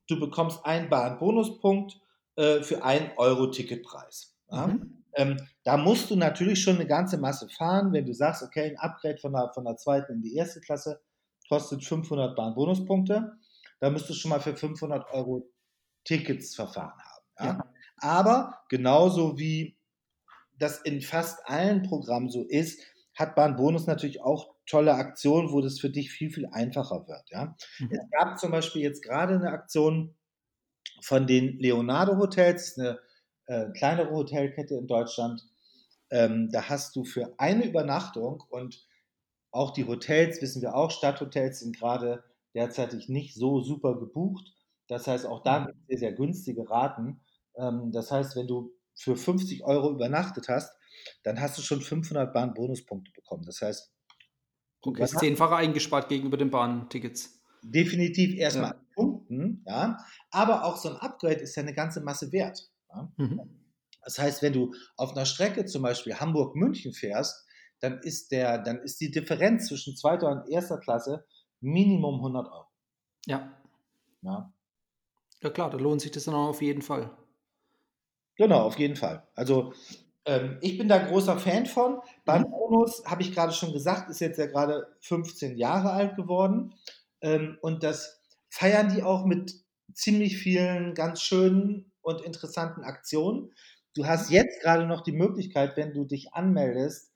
du 0.07 0.19
bekommst 0.19 0.65
einen 0.65 0.89
Bahnbonuspunkt 0.89 1.99
äh, 2.35 2.61
für 2.61 2.83
einen 2.83 3.11
Euro 3.17 3.47
Ticketpreis. 3.47 4.35
Ja? 4.49 4.67
Mhm. 4.67 5.03
Ähm, 5.13 5.37
da 5.63 5.77
musst 5.77 6.09
du 6.09 6.15
natürlich 6.15 6.61
schon 6.61 6.75
eine 6.75 6.87
ganze 6.87 7.17
Masse 7.17 7.49
fahren, 7.49 7.93
wenn 7.93 8.05
du 8.05 8.13
sagst, 8.13 8.43
okay, 8.43 8.71
ein 8.71 8.77
Upgrade 8.77 9.17
von 9.17 9.33
der, 9.33 9.51
von 9.53 9.65
der 9.65 9.75
zweiten 9.77 10.13
in 10.13 10.21
die 10.21 10.35
erste 10.35 10.61
Klasse 10.61 11.01
kostet 11.47 11.83
500 11.83 12.35
Bahnbonuspunkte. 12.35 13.33
Da 13.79 13.89
müsstest 13.89 14.11
du 14.11 14.21
schon 14.21 14.29
mal 14.29 14.39
für 14.39 14.55
500 14.55 15.11
Euro 15.13 15.49
Tickets 16.03 16.55
verfahren 16.55 16.99
haben. 16.99 17.25
Ja? 17.39 17.45
Ja. 17.45 17.73
Aber 17.97 18.61
genauso 18.69 19.37
wie 19.37 19.77
das 20.57 20.79
in 20.81 21.01
fast 21.01 21.39
allen 21.47 21.83
Programmen 21.83 22.29
so 22.29 22.43
ist, 22.43 22.81
hat 23.19 23.35
Bahnbonus 23.35 23.85
natürlich 23.85 24.21
auch 24.21 24.55
tolle 24.65 24.93
Aktionen, 24.93 25.51
wo 25.51 25.61
das 25.61 25.79
für 25.79 25.89
dich 25.89 26.11
viel, 26.11 26.31
viel 26.31 26.47
einfacher 26.47 27.07
wird. 27.07 27.29
Ja? 27.29 27.55
Mhm. 27.79 27.89
Es 27.91 27.99
gab 28.11 28.39
zum 28.39 28.51
Beispiel 28.51 28.81
jetzt 28.81 29.03
gerade 29.03 29.35
eine 29.35 29.49
Aktion 29.49 30.15
von 31.01 31.27
den 31.27 31.59
Leonardo 31.59 32.17
Hotels, 32.17 32.77
eine 32.77 32.99
äh, 33.47 33.69
kleinere 33.71 34.11
Hotelkette 34.11 34.75
in 34.75 34.87
Deutschland. 34.87 35.43
Ähm, 36.11 36.49
da 36.51 36.69
hast 36.69 36.95
du 36.95 37.03
für 37.03 37.33
eine 37.37 37.65
Übernachtung 37.65 38.43
und 38.49 38.87
auch 39.51 39.71
die 39.71 39.85
Hotels, 39.85 40.41
wissen 40.41 40.61
wir 40.61 40.75
auch, 40.75 40.91
Stadthotels 40.91 41.59
sind 41.59 41.77
gerade 41.77 42.23
derzeitig 42.53 43.09
nicht 43.09 43.35
so 43.35 43.61
super 43.61 43.99
gebucht. 43.99 44.53
Das 44.87 45.07
heißt, 45.07 45.25
auch 45.25 45.43
da 45.43 45.59
mhm. 45.59 45.65
gibt 45.67 45.79
es 45.79 45.87
sehr, 45.87 45.97
sehr 45.99 46.13
günstige 46.13 46.69
Raten. 46.69 47.21
Ähm, 47.55 47.91
das 47.91 48.11
heißt, 48.11 48.35
wenn 48.35 48.47
du 48.47 48.71
für 48.95 49.15
50 49.15 49.63
Euro 49.63 49.91
übernachtet 49.91 50.47
hast, 50.49 50.73
dann 51.23 51.39
hast 51.39 51.57
du 51.57 51.61
schon 51.61 51.81
500 51.81 52.33
Bahn-Bonuspunkte 52.33 53.11
bekommen. 53.13 53.43
Das 53.45 53.61
heißt, 53.61 53.91
okay, 54.81 54.99
das 54.99 55.11
zehnfache 55.11 55.55
eingespart 55.55 56.09
gegenüber 56.09 56.37
den 56.37 56.49
Bahntickets. 56.51 57.41
Definitiv 57.61 58.35
erstmal 58.35 58.71
ja. 58.71 58.81
Punkten, 58.95 59.63
ja. 59.67 59.97
Aber 60.31 60.63
auch 60.65 60.77
so 60.77 60.89
ein 60.89 60.95
Upgrade 60.95 61.35
ist 61.41 61.55
ja 61.55 61.63
eine 61.63 61.73
ganze 61.73 62.01
Masse 62.01 62.31
wert. 62.31 62.69
Ja? 62.89 63.11
Mhm. 63.17 63.41
Das 64.03 64.17
heißt, 64.17 64.41
wenn 64.41 64.53
du 64.53 64.73
auf 64.95 65.11
einer 65.11 65.25
Strecke 65.25 65.65
zum 65.65 65.81
Beispiel 65.81 66.15
Hamburg-München 66.15 66.93
fährst, 66.93 67.45
dann 67.81 67.99
ist, 67.99 68.31
der, 68.31 68.59
dann 68.59 68.79
ist 68.79 68.99
die 68.99 69.11
Differenz 69.11 69.67
zwischen 69.67 69.95
zweiter 69.95 70.29
und 70.29 70.49
erster 70.49 70.79
Klasse 70.79 71.25
Minimum 71.61 72.15
100 72.15 72.47
Euro. 72.47 72.67
Ja. 73.25 73.61
Ja, 74.21 74.53
ja 75.41 75.49
klar, 75.49 75.69
da 75.69 75.77
lohnt 75.77 76.01
sich 76.01 76.11
das 76.11 76.25
dann 76.25 76.35
auch 76.35 76.49
auf 76.49 76.61
jeden 76.61 76.81
Fall. 76.81 77.15
Genau, 78.35 78.61
auf 78.61 78.79
jeden 78.79 78.95
Fall. 78.95 79.27
Also 79.35 79.73
ähm, 80.29 80.57
ich 80.61 80.77
bin 80.77 80.87
da 80.87 80.99
großer 80.99 81.39
Fan 81.39 81.65
von. 81.65 82.01
Beim 82.23 82.43
mhm. 82.43 82.85
Habe 83.05 83.23
ich 83.23 83.33
gerade 83.33 83.51
schon 83.51 83.73
gesagt, 83.73 84.11
ist 84.11 84.19
jetzt 84.19 84.37
ja 84.37 84.45
gerade 84.45 84.87
15 84.99 85.57
Jahre 85.57 85.91
alt 85.91 86.15
geworden. 86.15 86.75
Ähm, 87.21 87.57
und 87.61 87.81
das 87.81 88.21
feiern 88.49 88.93
die 88.93 89.01
auch 89.01 89.25
mit 89.25 89.55
ziemlich 89.91 90.37
vielen 90.37 90.93
ganz 90.93 91.23
schönen 91.23 91.91
und 92.01 92.21
interessanten 92.21 92.83
Aktionen. 92.83 93.51
Du 93.95 94.05
hast 94.05 94.29
jetzt 94.29 94.61
gerade 94.61 94.85
noch 94.85 95.01
die 95.01 95.13
Möglichkeit, 95.13 95.75
wenn 95.77 95.93
du 95.93 96.05
dich 96.05 96.31
anmeldest, 96.33 97.11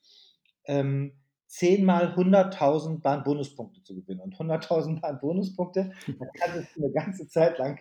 ähm, 0.66 1.14
10 1.48 1.86
mal 1.86 2.16
100.000 2.16 3.02
Bahnbonuspunkte 3.02 3.84
zu 3.84 3.94
gewinnen. 3.94 4.22
Und 4.22 4.36
100.000 4.36 5.02
Bahnbonuspunkte, 5.02 5.92
da 6.20 6.26
kannst 6.34 6.76
du 6.76 6.84
eine 6.84 6.92
ganze 6.92 7.28
Zeit 7.28 7.60
lang 7.60 7.80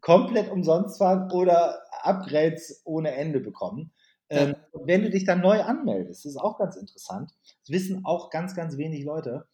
komplett 0.00 0.50
umsonst 0.50 0.98
fahren 0.98 1.30
oder 1.30 1.78
Upgrades 2.02 2.82
ohne 2.84 3.12
Ende 3.12 3.38
bekommen. 3.38 3.92
Ähm, 4.28 4.56
und 4.72 4.86
wenn 4.86 5.02
du 5.02 5.10
dich 5.10 5.24
dann 5.24 5.40
neu 5.40 5.62
anmeldest, 5.62 6.24
das 6.24 6.32
ist 6.32 6.38
auch 6.38 6.58
ganz 6.58 6.76
interessant, 6.76 7.32
das 7.62 7.70
wissen 7.70 8.04
auch 8.04 8.30
ganz, 8.30 8.54
ganz 8.54 8.76
wenig 8.76 9.04
Leute, 9.04 9.46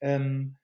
ähm, 0.00 0.56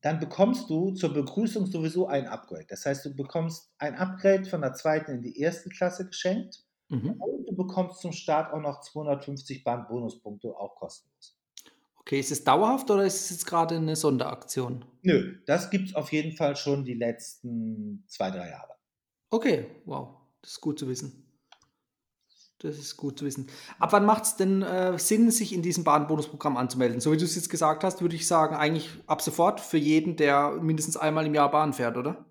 dann 0.00 0.18
bekommst 0.18 0.70
du 0.70 0.92
zur 0.92 1.12
Begrüßung 1.12 1.66
sowieso 1.66 2.06
ein 2.06 2.26
Upgrade. 2.26 2.66
Das 2.68 2.86
heißt, 2.86 3.04
du 3.04 3.14
bekommst 3.14 3.70
ein 3.78 3.94
Upgrade 3.96 4.44
von 4.44 4.62
der 4.62 4.72
zweiten 4.72 5.10
in 5.12 5.22
die 5.22 5.38
erste 5.38 5.68
Klasse 5.68 6.06
geschenkt 6.06 6.64
mhm. 6.88 7.20
und 7.20 7.46
du 7.46 7.54
bekommst 7.54 8.00
zum 8.00 8.12
Start 8.12 8.52
auch 8.52 8.60
noch 8.60 8.80
250 8.80 9.62
Bahn-Bonuspunkte, 9.62 10.56
auch 10.56 10.76
kostenlos. 10.76 11.36
Okay, 11.96 12.18
ist 12.18 12.32
es 12.32 12.42
dauerhaft 12.42 12.90
oder 12.90 13.04
ist 13.04 13.20
es 13.20 13.30
jetzt 13.30 13.46
gerade 13.46 13.76
eine 13.76 13.94
Sonderaktion? 13.94 14.86
Nö, 15.02 15.36
das 15.46 15.68
gibt 15.68 15.90
es 15.90 15.94
auf 15.94 16.10
jeden 16.12 16.32
Fall 16.32 16.56
schon 16.56 16.84
die 16.84 16.94
letzten 16.94 18.04
zwei, 18.08 18.30
drei 18.30 18.48
Jahre. 18.48 18.74
Okay, 19.28 19.66
wow, 19.84 20.16
das 20.40 20.52
ist 20.52 20.60
gut 20.62 20.78
zu 20.78 20.88
wissen. 20.88 21.29
Das 22.60 22.76
ist 22.76 22.98
gut 22.98 23.18
zu 23.18 23.24
wissen. 23.24 23.46
Ab 23.78 23.92
wann 23.92 24.04
macht 24.04 24.24
es 24.24 24.36
denn 24.36 24.60
äh, 24.60 24.98
Sinn, 24.98 25.30
sich 25.30 25.54
in 25.54 25.62
diesem 25.62 25.82
Bahnbonusprogramm 25.82 26.58
anzumelden? 26.58 27.00
So 27.00 27.10
wie 27.10 27.16
du 27.16 27.24
es 27.24 27.34
jetzt 27.34 27.48
gesagt 27.48 27.84
hast, 27.84 28.02
würde 28.02 28.16
ich 28.16 28.26
sagen, 28.26 28.54
eigentlich 28.54 28.90
ab 29.06 29.22
sofort 29.22 29.60
für 29.60 29.78
jeden, 29.78 30.16
der 30.16 30.50
mindestens 30.60 30.98
einmal 30.98 31.24
im 31.24 31.34
Jahr 31.34 31.50
Bahn 31.50 31.72
fährt, 31.72 31.96
oder? 31.96 32.26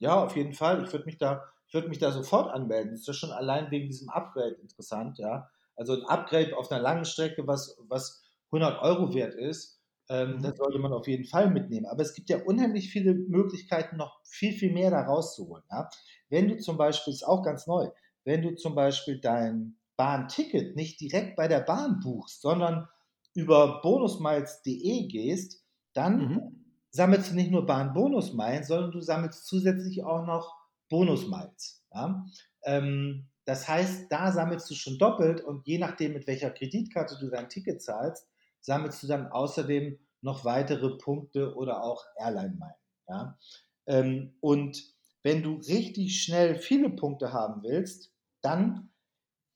Ja, 0.00 0.24
auf 0.24 0.34
jeden 0.34 0.52
Fall. 0.52 0.82
Ich 0.82 0.92
würde 0.92 1.04
mich 1.04 1.18
da, 1.18 1.44
mich 1.72 1.98
da 1.98 2.10
sofort 2.10 2.52
anmelden. 2.52 2.90
Das 2.90 3.00
ist 3.02 3.06
ja 3.06 3.12
schon 3.14 3.30
allein 3.30 3.70
wegen 3.70 3.86
diesem 3.86 4.08
Upgrade 4.08 4.56
interessant, 4.60 5.18
ja. 5.18 5.48
Also 5.76 5.94
ein 5.94 6.04
Upgrade 6.06 6.56
auf 6.56 6.70
einer 6.70 6.82
langen 6.82 7.04
Strecke, 7.04 7.46
was, 7.46 7.78
was 7.88 8.22
100 8.50 8.82
Euro 8.82 9.14
wert 9.14 9.34
ist, 9.34 9.80
ähm, 10.08 10.38
mhm. 10.38 10.42
das 10.42 10.56
sollte 10.56 10.80
man 10.80 10.92
auf 10.92 11.06
jeden 11.06 11.24
Fall 11.24 11.50
mitnehmen. 11.50 11.86
Aber 11.86 12.02
es 12.02 12.14
gibt 12.14 12.30
ja 12.30 12.42
unheimlich 12.42 12.90
viele 12.90 13.14
Möglichkeiten, 13.14 13.96
noch 13.96 14.20
viel, 14.24 14.52
viel 14.52 14.72
mehr 14.72 14.90
da 14.90 15.02
rauszuholen. 15.02 15.62
Ja? 15.70 15.88
Wenn 16.28 16.48
du 16.48 16.56
zum 16.58 16.76
Beispiel, 16.76 17.12
ist 17.12 17.22
auch 17.22 17.44
ganz 17.44 17.68
neu, 17.68 17.88
wenn 18.24 18.42
du 18.42 18.54
zum 18.54 18.74
Beispiel 18.74 19.20
dein 19.20 19.76
Bahnticket 19.96 20.76
nicht 20.76 21.00
direkt 21.00 21.36
bei 21.36 21.48
der 21.48 21.60
Bahn 21.60 22.00
buchst, 22.00 22.40
sondern 22.40 22.88
über 23.34 23.80
bonusmiles.de 23.82 25.06
gehst, 25.08 25.62
dann 25.92 26.18
mhm. 26.18 26.64
sammelst 26.90 27.30
du 27.30 27.34
nicht 27.34 27.50
nur 27.50 27.66
Bahn-Bonusmeilen, 27.66 28.64
sondern 28.64 28.92
du 28.92 29.00
sammelst 29.00 29.46
zusätzlich 29.46 30.04
auch 30.04 30.26
noch 30.26 30.56
Bonusmiles. 30.88 31.84
Ja? 31.92 32.26
Ähm, 32.64 33.28
das 33.44 33.68
heißt, 33.68 34.10
da 34.10 34.32
sammelst 34.32 34.70
du 34.70 34.74
schon 34.74 34.98
doppelt 34.98 35.40
und 35.40 35.66
je 35.66 35.78
nachdem, 35.78 36.12
mit 36.12 36.26
welcher 36.26 36.50
Kreditkarte 36.50 37.16
du 37.20 37.30
dein 37.30 37.48
Ticket 37.48 37.82
zahlst, 37.82 38.28
sammelst 38.60 39.02
du 39.02 39.06
dann 39.06 39.28
außerdem 39.28 39.98
noch 40.22 40.44
weitere 40.44 40.96
Punkte 40.98 41.54
oder 41.54 41.82
auch 41.82 42.04
Airline-Meilen. 42.16 42.74
Ja? 43.08 43.38
Ähm, 43.86 44.34
und 44.40 44.82
wenn 45.22 45.42
du 45.42 45.56
richtig 45.56 46.22
schnell 46.22 46.58
viele 46.58 46.90
Punkte 46.90 47.32
haben 47.32 47.62
willst, 47.62 48.12
dann 48.42 48.90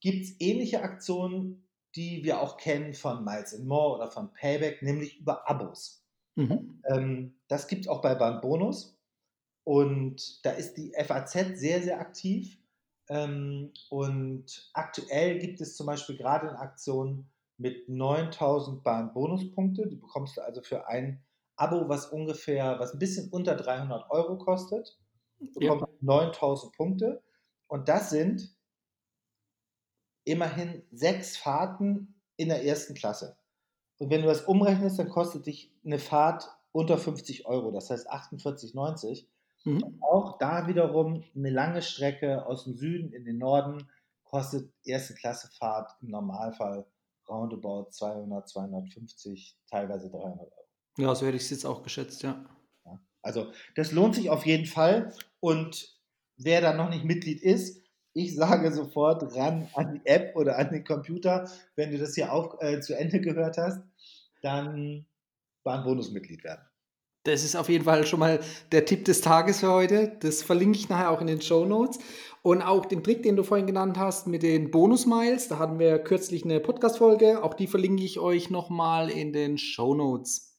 gibt 0.00 0.24
es 0.24 0.40
ähnliche 0.40 0.82
Aktionen, 0.82 1.68
die 1.96 2.24
wir 2.24 2.40
auch 2.40 2.56
kennen 2.56 2.92
von 2.92 3.24
Miles 3.24 3.58
More 3.60 3.96
oder 3.96 4.10
von 4.10 4.32
Payback, 4.32 4.82
nämlich 4.82 5.20
über 5.20 5.48
Abos. 5.48 6.04
Mhm. 6.36 6.82
Ähm, 6.86 7.38
das 7.48 7.68
gibt 7.68 7.82
es 7.82 7.88
auch 7.88 8.02
bei 8.02 8.14
Bandbonus. 8.14 8.98
Und 9.64 10.44
da 10.44 10.50
ist 10.50 10.74
die 10.74 10.92
FAZ 10.92 11.32
sehr, 11.58 11.82
sehr 11.82 12.00
aktiv. 12.00 12.58
Ähm, 13.08 13.72
und 13.90 14.70
aktuell 14.74 15.38
gibt 15.38 15.60
es 15.60 15.76
zum 15.76 15.86
Beispiel 15.86 16.16
gerade 16.16 16.48
in 16.48 16.54
Aktionen 16.54 17.30
mit 17.56 17.88
9000 17.88 18.82
Bahn-Bonuspunkte. 18.82 19.88
Die 19.88 19.96
bekommst 19.96 20.36
du 20.36 20.42
also 20.42 20.62
für 20.62 20.86
ein 20.88 21.22
Abo, 21.56 21.88
was 21.88 22.06
ungefähr, 22.06 22.78
was 22.78 22.92
ein 22.92 22.98
bisschen 22.98 23.30
unter 23.30 23.54
300 23.54 24.10
Euro 24.10 24.36
kostet. 24.36 24.98
Du 25.38 25.60
bekommst 25.60 25.86
ja. 25.86 25.98
9000 26.00 26.76
Punkte. 26.76 27.22
Und 27.66 27.88
das 27.88 28.10
sind 28.10 28.56
immerhin 30.24 30.82
sechs 30.90 31.36
Fahrten 31.36 32.20
in 32.36 32.48
der 32.48 32.64
ersten 32.64 32.94
Klasse. 32.94 33.36
Und 33.98 34.10
wenn 34.10 34.22
du 34.22 34.26
das 34.26 34.42
umrechnest, 34.42 34.98
dann 34.98 35.08
kostet 35.08 35.46
dich 35.46 35.72
eine 35.84 35.98
Fahrt 35.98 36.48
unter 36.72 36.98
50 36.98 37.46
Euro, 37.46 37.70
das 37.70 37.90
heißt 37.90 38.10
48,90. 38.10 39.26
Mhm. 39.64 39.98
Auch 40.02 40.38
da 40.38 40.66
wiederum 40.66 41.24
eine 41.34 41.50
lange 41.50 41.82
Strecke 41.82 42.46
aus 42.46 42.64
dem 42.64 42.76
Süden 42.76 43.12
in 43.12 43.24
den 43.24 43.38
Norden 43.38 43.88
kostet 44.24 44.72
erste 44.84 45.14
Klasse 45.14 45.48
Fahrt 45.58 45.92
im 46.02 46.08
Normalfall 46.08 46.86
roundabout 47.28 47.90
200, 47.90 48.48
250, 48.48 49.56
teilweise 49.70 50.10
300 50.10 50.40
Euro. 50.40 50.68
Ja, 50.98 51.14
so 51.14 51.26
hätte 51.26 51.36
ich 51.36 51.44
es 51.44 51.50
jetzt 51.50 51.64
auch 51.64 51.82
geschätzt, 51.82 52.22
ja. 52.22 52.44
Also 53.24 53.50
das 53.74 53.92
lohnt 53.92 54.14
sich 54.14 54.30
auf 54.30 54.46
jeden 54.46 54.66
Fall. 54.66 55.12
Und 55.40 55.98
wer 56.36 56.60
da 56.60 56.74
noch 56.74 56.90
nicht 56.90 57.04
Mitglied 57.04 57.42
ist, 57.42 57.82
ich 58.12 58.36
sage 58.36 58.72
sofort 58.72 59.34
ran 59.34 59.68
an 59.74 59.94
die 59.94 60.06
App 60.06 60.36
oder 60.36 60.58
an 60.58 60.70
den 60.70 60.84
Computer, 60.84 61.50
wenn 61.74 61.90
du 61.90 61.98
das 61.98 62.14
hier 62.14 62.32
auch 62.32 62.60
äh, 62.60 62.80
zu 62.80 62.96
Ende 62.96 63.20
gehört 63.20 63.58
hast, 63.58 63.80
dann 64.40 65.06
Bahnbonusmitglied 65.64 66.44
werden. 66.44 66.64
Das 67.24 67.42
ist 67.42 67.56
auf 67.56 67.70
jeden 67.70 67.84
Fall 67.84 68.06
schon 68.06 68.20
mal 68.20 68.38
der 68.70 68.84
Tipp 68.84 69.06
des 69.06 69.22
Tages 69.22 69.60
für 69.60 69.72
heute. 69.72 70.12
Das 70.20 70.42
verlinke 70.42 70.78
ich 70.78 70.90
nachher 70.90 71.10
auch 71.10 71.22
in 71.22 71.26
den 71.26 71.40
Show 71.40 71.64
Notes. 71.64 71.98
Und 72.42 72.60
auch 72.60 72.84
den 72.84 73.02
Trick, 73.02 73.22
den 73.22 73.36
du 73.36 73.42
vorhin 73.42 73.66
genannt 73.66 73.98
hast 73.98 74.26
mit 74.26 74.42
den 74.42 74.70
Bonus-Miles, 74.70 75.48
da 75.48 75.58
hatten 75.58 75.78
wir 75.78 75.98
kürzlich 75.98 76.44
eine 76.44 76.60
Podcast-Folge. 76.60 77.42
Auch 77.42 77.54
die 77.54 77.66
verlinke 77.66 78.04
ich 78.04 78.18
euch 78.18 78.50
nochmal 78.50 79.08
in 79.08 79.32
den 79.32 79.56
Show 79.56 79.94
Notes. 79.94 80.53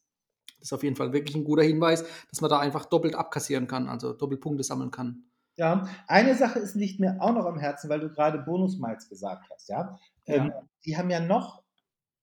Das 0.60 0.70
ist 0.70 0.74
auf 0.74 0.84
jeden 0.84 0.96
Fall 0.96 1.14
wirklich 1.14 1.36
ein 1.36 1.44
guter 1.44 1.64
Hinweis, 1.64 2.06
dass 2.30 2.42
man 2.42 2.50
da 2.50 2.60
einfach 2.60 2.86
doppelt 2.86 3.16
abkassieren 3.16 3.68
kann, 3.68 3.88
also 3.88 4.14
Doppelpunkte 4.14 4.64
sammeln 4.64 4.92
kann. 4.92 5.26
Ja, 5.58 5.88
eine 6.08 6.36
Sache 6.36 6.60
ist 6.60 6.76
nicht 6.76 7.00
mir 7.00 7.18
auch 7.22 7.34
noch 7.34 7.46
am 7.46 7.60
Herzen, 7.60 7.90
weil 7.90 8.02
du 8.02 8.10
gerade 8.10 8.40
Bonus-Miles 8.40 9.08
gesagt 9.10 9.50
hast. 9.50 9.70
Ja? 9.70 9.98
ja. 10.26 10.36
Ähm, 10.36 10.54
die 10.86 10.98
haben 10.98 11.10
ja 11.10 11.20
noch 11.20 11.64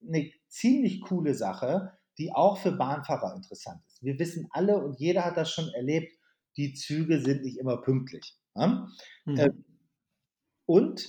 eine 0.07 0.31
ziemlich 0.49 1.01
coole 1.01 1.35
Sache, 1.35 1.93
die 2.19 2.35
auch 2.35 2.59
für 2.59 2.73
Bahnfahrer 2.73 3.35
interessant 3.35 3.81
ist. 3.87 4.03
Wir 4.03 4.19
wissen 4.19 4.49
alle 4.51 4.79
und 4.79 4.99
jeder 4.99 5.25
hat 5.25 5.37
das 5.37 5.51
schon 5.51 5.69
erlebt, 5.71 6.13
die 6.57 6.75
Züge 6.75 7.21
sind 7.21 7.43
nicht 7.43 7.59
immer 7.59 7.79
pünktlich. 7.79 8.39
Ja? 8.55 8.87
Mhm. 9.25 9.39
Ähm, 9.39 9.65
und 10.67 11.09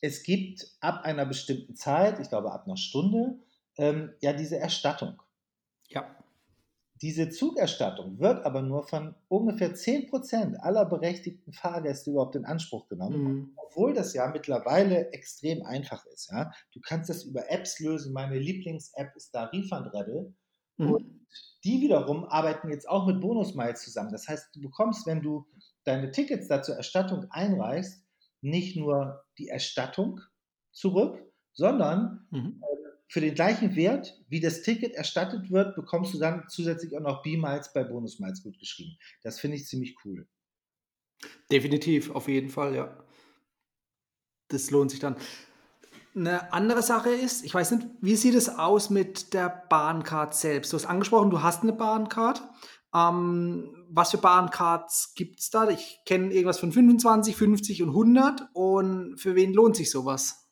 es 0.00 0.22
gibt 0.22 0.66
ab 0.80 1.04
einer 1.04 1.26
bestimmten 1.26 1.74
Zeit, 1.74 2.20
ich 2.20 2.28
glaube 2.28 2.52
ab 2.52 2.64
einer 2.66 2.78
Stunde, 2.78 3.38
ähm, 3.76 4.12
ja 4.20 4.32
diese 4.32 4.58
Erstattung. 4.58 5.20
Diese 7.02 7.30
Zugerstattung 7.30 8.18
wird 8.18 8.44
aber 8.44 8.60
nur 8.60 8.86
von 8.86 9.14
ungefähr 9.28 9.74
10% 9.74 10.56
aller 10.56 10.84
berechtigten 10.84 11.52
Fahrgäste 11.52 12.10
überhaupt 12.10 12.36
in 12.36 12.44
Anspruch 12.44 12.88
genommen, 12.88 13.22
mhm. 13.22 13.52
obwohl 13.56 13.94
das 13.94 14.12
ja 14.12 14.28
mittlerweile 14.28 15.10
extrem 15.12 15.64
einfach 15.64 16.04
ist. 16.06 16.30
Ja? 16.30 16.52
Du 16.72 16.80
kannst 16.80 17.08
das 17.08 17.24
über 17.24 17.50
Apps 17.50 17.80
lösen. 17.80 18.12
Meine 18.12 18.38
Lieblings-App 18.38 19.16
ist 19.16 19.34
da 19.34 19.44
Refund 19.44 19.94
Rebel. 19.94 20.34
Mhm. 20.76 20.92
Und 20.92 21.20
die 21.64 21.80
wiederum 21.80 22.24
arbeiten 22.24 22.68
jetzt 22.68 22.88
auch 22.88 23.06
mit 23.06 23.20
Bonus 23.20 23.54
Miles 23.54 23.82
zusammen. 23.82 24.12
Das 24.12 24.28
heißt, 24.28 24.54
du 24.54 24.60
bekommst, 24.60 25.06
wenn 25.06 25.22
du 25.22 25.46
deine 25.84 26.10
Tickets 26.10 26.48
da 26.48 26.62
zur 26.62 26.76
Erstattung 26.76 27.26
einreichst, 27.30 28.04
nicht 28.42 28.76
nur 28.76 29.24
die 29.38 29.48
Erstattung 29.48 30.20
zurück, 30.72 31.18
sondern 31.52 32.26
mhm. 32.30 32.62
Für 33.10 33.20
den 33.20 33.34
gleichen 33.34 33.74
Wert, 33.74 34.22
wie 34.28 34.38
das 34.38 34.62
Ticket 34.62 34.94
erstattet 34.94 35.50
wird, 35.50 35.74
bekommst 35.74 36.14
du 36.14 36.18
dann 36.18 36.44
zusätzlich 36.48 36.96
auch 36.96 37.00
noch 37.00 37.22
B-Miles 37.24 37.72
bei 37.72 37.82
Bonus-Miles 37.82 38.44
gut 38.44 38.56
geschrieben. 38.60 38.96
Das 39.24 39.40
finde 39.40 39.56
ich 39.56 39.66
ziemlich 39.66 39.96
cool. 40.04 40.28
Definitiv, 41.50 42.12
auf 42.12 42.28
jeden 42.28 42.50
Fall, 42.50 42.76
ja. 42.76 43.04
Das 44.46 44.70
lohnt 44.70 44.92
sich 44.92 45.00
dann. 45.00 45.16
Eine 46.14 46.52
andere 46.52 46.82
Sache 46.82 47.10
ist, 47.10 47.44
ich 47.44 47.52
weiß 47.52 47.72
nicht, 47.72 47.88
wie 48.00 48.14
sieht 48.14 48.36
es 48.36 48.48
aus 48.48 48.90
mit 48.90 49.34
der 49.34 49.64
Bahncard 49.68 50.36
selbst? 50.36 50.72
Du 50.72 50.76
hast 50.76 50.86
angesprochen, 50.86 51.30
du 51.30 51.42
hast 51.42 51.64
eine 51.64 51.72
Bahncard. 51.72 52.40
Ähm, 52.94 53.74
was 53.88 54.12
für 54.12 54.18
Bahncards 54.18 55.14
gibt 55.16 55.40
es 55.40 55.50
da? 55.50 55.68
Ich 55.68 55.98
kenne 56.06 56.32
irgendwas 56.32 56.60
von 56.60 56.70
25, 56.70 57.34
50 57.34 57.82
und 57.82 57.88
100. 57.88 58.50
Und 58.52 59.18
für 59.20 59.34
wen 59.34 59.52
lohnt 59.52 59.74
sich 59.74 59.90
sowas? 59.90 60.49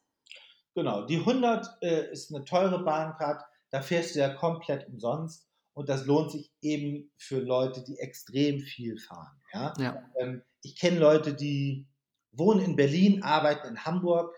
Genau, 0.79 1.03
die 1.03 1.17
100 1.17 1.83
äh, 1.83 2.13
ist 2.13 2.33
eine 2.33 2.45
teure 2.45 2.85
Bahncard. 2.85 3.43
Da 3.71 3.83
fährst 3.83 4.15
du 4.15 4.21
ja 4.21 4.33
komplett 4.33 4.87
umsonst. 4.87 5.49
Und 5.75 5.89
das 5.89 6.07
lohnt 6.07 6.31
sich 6.31 6.53
eben 6.63 7.11
für 7.17 7.41
Leute, 7.41 7.83
die 7.83 7.99
extrem 7.99 8.61
viel 8.61 8.97
fahren. 8.97 9.43
Ja? 9.53 9.75
ja. 9.77 10.09
Ähm, 10.21 10.45
ich 10.63 10.79
kenne 10.79 11.01
Leute, 11.01 11.35
die 11.35 11.89
wohnen 12.31 12.61
in 12.61 12.77
Berlin, 12.77 13.25
arbeiten 13.25 13.67
in 13.67 13.85
Hamburg. 13.85 14.33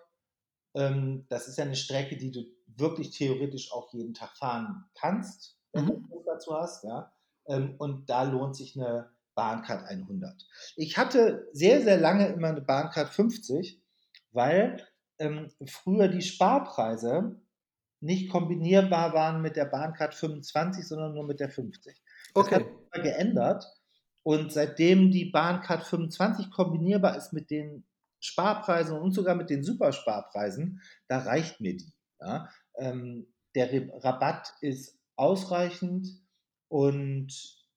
Ähm, 0.73 1.27
das 1.29 1.47
ist 1.47 1.59
ja 1.59 1.65
eine 1.65 1.77
Strecke, 1.77 2.17
die 2.17 2.31
du 2.31 2.43
wirklich 2.69 3.11
theoretisch 3.11 3.71
auch 3.71 3.93
jeden 3.93 4.15
Tag 4.15 4.35
fahren 4.39 4.87
kannst, 4.95 5.59
wenn 5.73 5.85
mhm. 5.85 6.09
du 6.09 6.23
dazu 6.25 6.55
hast. 6.55 6.85
Ja? 6.85 7.13
Ähm, 7.49 7.75
und 7.77 8.09
da 8.09 8.23
lohnt 8.23 8.57
sich 8.57 8.81
eine 8.81 9.11
Bahncard 9.35 9.85
100. 9.85 10.43
Ich 10.77 10.97
hatte 10.97 11.51
sehr, 11.53 11.83
sehr 11.83 11.99
lange 11.99 12.29
immer 12.29 12.49
eine 12.49 12.63
Bahncard 12.63 13.11
50, 13.11 13.79
weil 14.33 14.87
ähm, 15.21 15.49
früher 15.67 16.09
die 16.09 16.23
Sparpreise 16.23 17.41
nicht 18.01 18.31
kombinierbar 18.31 19.13
waren 19.13 19.43
mit 19.43 19.57
der 19.57 19.67
Bahncard 19.67 20.15
25, 20.15 20.87
sondern 20.87 21.15
nur 21.15 21.27
mit 21.27 21.39
der 21.39 21.51
50. 21.51 22.03
Das 22.35 22.47
okay. 22.47 22.67
hat 22.93 23.03
geändert. 23.03 23.65
Und 24.23 24.53
seitdem 24.53 25.11
die 25.11 25.27
Bahncard 25.27 25.85
25 25.85 26.51
kombinierbar 26.51 27.17
ist 27.17 27.33
mit 27.33 27.51
den 27.51 27.85
Sparpreisen 28.21 28.99
und 28.99 29.13
sogar 29.13 29.35
mit 29.35 29.51
den 29.51 29.63
Supersparpreisen, 29.63 30.81
da 31.09 31.21
reicht 31.21 31.61
mir 31.61 31.77
die. 31.77 31.93
Ja? 32.21 32.49
Ähm, 32.77 33.33
der 33.55 33.71
Rabatt 34.05 34.55
ist 34.61 34.99
ausreichend 35.17 36.09
und 36.69 37.29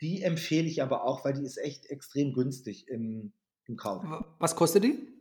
die 0.02 0.22
empfehle 0.22 0.68
ich 0.68 0.82
aber 0.82 1.06
auch, 1.06 1.24
weil 1.26 1.34
die 1.34 1.46
ist 1.46 1.58
echt 1.58 1.86
extrem 1.88 2.34
günstig 2.34 2.88
im, 2.90 3.34
im 3.66 3.76
Kauf. 3.78 4.04
Was 4.40 4.56
kostet 4.56 4.84
die? 4.84 5.13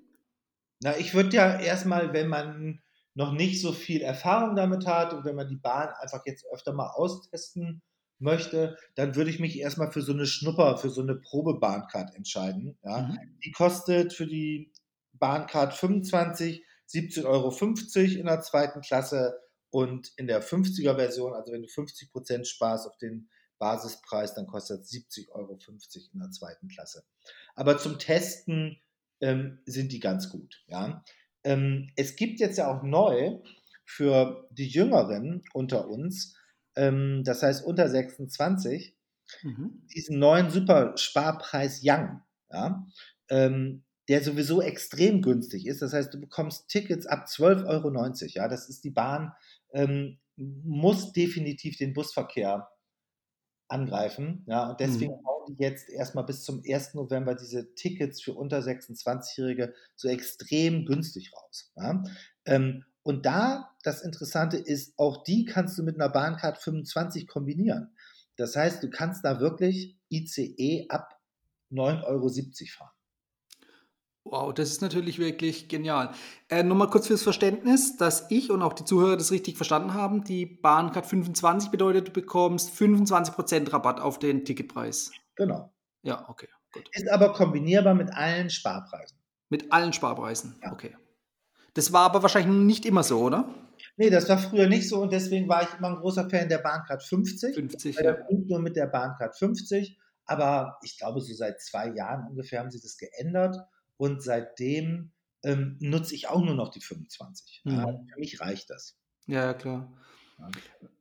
Na, 0.82 0.98
ich 0.98 1.14
würde 1.14 1.36
ja 1.36 1.60
erstmal, 1.60 2.12
wenn 2.12 2.28
man 2.28 2.82
noch 3.14 3.32
nicht 3.32 3.60
so 3.60 3.72
viel 3.72 4.02
Erfahrung 4.02 4.56
damit 4.56 4.86
hat 4.86 5.14
und 5.14 5.24
wenn 5.24 5.36
man 5.36 5.48
die 5.48 5.56
Bahn 5.56 5.88
einfach 6.00 6.26
jetzt 6.26 6.44
öfter 6.52 6.72
mal 6.72 6.88
austesten 6.88 7.82
möchte, 8.18 8.76
dann 8.94 9.14
würde 9.14 9.30
ich 9.30 9.38
mich 9.38 9.58
erstmal 9.58 9.92
für 9.92 10.02
so 10.02 10.12
eine 10.12 10.26
Schnupper, 10.26 10.78
für 10.78 10.90
so 10.90 11.02
eine 11.02 11.14
Probebahncard 11.14 12.14
entscheiden. 12.14 12.78
Ja. 12.82 13.02
Mhm. 13.02 13.38
Die 13.44 13.52
kostet 13.52 14.12
für 14.12 14.26
die 14.26 14.72
Bahncard 15.12 15.74
25, 15.74 16.64
17,50 16.88 17.24
Euro 17.26 18.20
in 18.20 18.26
der 18.26 18.40
zweiten 18.40 18.80
Klasse 18.80 19.38
und 19.70 20.12
in 20.16 20.26
der 20.26 20.42
50er 20.42 20.96
Version, 20.96 21.32
also 21.32 21.52
wenn 21.52 21.62
du 21.62 21.68
50 21.68 22.10
Prozent 22.10 22.46
sparst 22.48 22.88
auf 22.88 22.96
den 22.98 23.28
Basispreis, 23.58 24.34
dann 24.34 24.46
kostet 24.46 24.82
es 24.82 24.90
70,50 24.90 25.30
Euro 25.30 25.58
in 26.12 26.18
der 26.18 26.30
zweiten 26.30 26.68
Klasse. 26.68 27.04
Aber 27.54 27.78
zum 27.78 27.98
Testen 27.98 28.80
ähm, 29.22 29.60
sind 29.64 29.92
die 29.92 30.00
ganz 30.00 30.28
gut. 30.28 30.62
Ja? 30.66 31.02
Ähm, 31.44 31.90
es 31.96 32.16
gibt 32.16 32.40
jetzt 32.40 32.58
ja 32.58 32.70
auch 32.70 32.82
neu 32.82 33.38
für 33.84 34.48
die 34.50 34.68
Jüngeren 34.68 35.42
unter 35.54 35.88
uns, 35.88 36.36
ähm, 36.76 37.22
das 37.24 37.42
heißt 37.42 37.64
unter 37.64 37.88
26, 37.88 38.94
mhm. 39.42 39.86
diesen 39.94 40.18
neuen 40.18 40.50
Supersparpreis 40.50 41.80
Young, 41.82 42.20
ja? 42.50 42.86
Ähm, 43.30 43.84
der 44.08 44.22
sowieso 44.22 44.60
extrem 44.60 45.22
günstig 45.22 45.66
ist. 45.66 45.80
Das 45.80 45.92
heißt, 45.92 46.12
du 46.12 46.20
bekommst 46.20 46.68
Tickets 46.68 47.06
ab 47.06 47.26
12,90 47.28 47.66
Euro. 47.66 47.90
Ja? 48.34 48.48
Das 48.48 48.68
ist 48.68 48.82
die 48.82 48.90
Bahn, 48.90 49.32
ähm, 49.72 50.18
muss 50.36 51.12
definitiv 51.12 51.76
den 51.76 51.92
Busverkehr 51.92 52.68
angreifen. 53.68 54.44
Ja, 54.46 54.70
und 54.70 54.80
deswegen 54.80 55.12
mhm. 55.12 55.26
Die 55.44 55.56
jetzt 55.58 55.88
erstmal 55.90 56.24
bis 56.24 56.44
zum 56.44 56.62
1. 56.66 56.94
November 56.94 57.34
diese 57.34 57.74
Tickets 57.74 58.20
für 58.20 58.34
unter 58.34 58.58
26-Jährige 58.58 59.74
so 59.96 60.08
extrem 60.08 60.86
günstig 60.86 61.32
raus. 61.34 61.72
Ja. 61.76 62.02
Ähm, 62.46 62.84
und 63.02 63.26
da, 63.26 63.74
das 63.82 64.02
Interessante 64.02 64.56
ist, 64.56 64.94
auch 64.96 65.24
die 65.24 65.44
kannst 65.44 65.76
du 65.78 65.82
mit 65.82 65.96
einer 65.96 66.08
Bahncard 66.08 66.58
25 66.58 67.26
kombinieren. 67.26 67.94
Das 68.36 68.56
heißt, 68.56 68.82
du 68.82 68.90
kannst 68.90 69.24
da 69.24 69.40
wirklich 69.40 69.98
ICE 70.08 70.86
ab 70.88 71.20
9,70 71.70 72.06
Euro 72.06 72.28
fahren. 72.76 72.90
Wow, 74.24 74.54
das 74.54 74.70
ist 74.70 74.82
natürlich 74.82 75.18
wirklich 75.18 75.66
genial. 75.66 76.12
Äh, 76.48 76.62
nur 76.62 76.76
mal 76.76 76.88
kurz 76.88 77.08
fürs 77.08 77.24
Verständnis, 77.24 77.96
dass 77.96 78.30
ich 78.30 78.52
und 78.52 78.62
auch 78.62 78.72
die 78.72 78.84
Zuhörer 78.84 79.16
das 79.16 79.32
richtig 79.32 79.56
verstanden 79.56 79.94
haben. 79.94 80.22
Die 80.22 80.46
Bahncard 80.46 81.06
25 81.06 81.70
bedeutet, 81.70 82.08
du 82.08 82.12
bekommst 82.12 82.72
25% 82.72 83.72
Rabatt 83.72 84.00
auf 84.00 84.20
den 84.20 84.44
Ticketpreis. 84.44 85.10
Genau. 85.36 85.72
Ja, 86.02 86.28
okay, 86.28 86.48
gut. 86.72 86.88
Ist 86.92 87.08
aber 87.08 87.32
kombinierbar 87.32 87.94
mit 87.94 88.12
allen 88.12 88.50
Sparpreisen. 88.50 89.18
Mit 89.48 89.72
allen 89.72 89.92
Sparpreisen, 89.92 90.58
ja. 90.62 90.72
okay. 90.72 90.96
Das 91.74 91.92
war 91.92 92.02
aber 92.02 92.22
wahrscheinlich 92.22 92.54
nicht 92.54 92.86
immer 92.86 93.02
so, 93.02 93.20
oder? 93.20 93.48
Nee, 93.96 94.10
das 94.10 94.28
war 94.28 94.38
früher 94.38 94.68
nicht 94.68 94.88
so 94.88 95.00
und 95.02 95.12
deswegen 95.12 95.48
war 95.48 95.62
ich 95.62 95.78
immer 95.78 95.88
ein 95.88 95.96
großer 95.96 96.28
Fan 96.28 96.48
der 96.48 96.58
Bahncard 96.58 97.02
50. 97.02 97.54
50, 97.54 97.96
ja. 97.96 98.16
Nur 98.30 98.60
mit 98.60 98.76
der 98.76 98.86
Bahncard 98.86 99.36
50. 99.36 99.98
Aber 100.24 100.78
ich 100.82 100.98
glaube, 100.98 101.20
so 101.20 101.34
seit 101.34 101.60
zwei 101.60 101.88
Jahren 101.88 102.28
ungefähr 102.28 102.60
haben 102.60 102.70
sie 102.70 102.80
das 102.80 102.96
geändert 102.96 103.56
und 103.96 104.22
seitdem 104.22 105.12
ähm, 105.44 105.76
nutze 105.80 106.14
ich 106.14 106.28
auch 106.28 106.40
nur 106.40 106.54
noch 106.54 106.70
die 106.70 106.80
25. 106.80 107.62
Mhm. 107.64 107.72
Ja, 107.72 107.86
für 107.86 108.20
mich 108.20 108.40
reicht 108.40 108.70
das. 108.70 108.98
Ja, 109.26 109.54
klar. 109.54 109.92
Ja. 110.38 110.48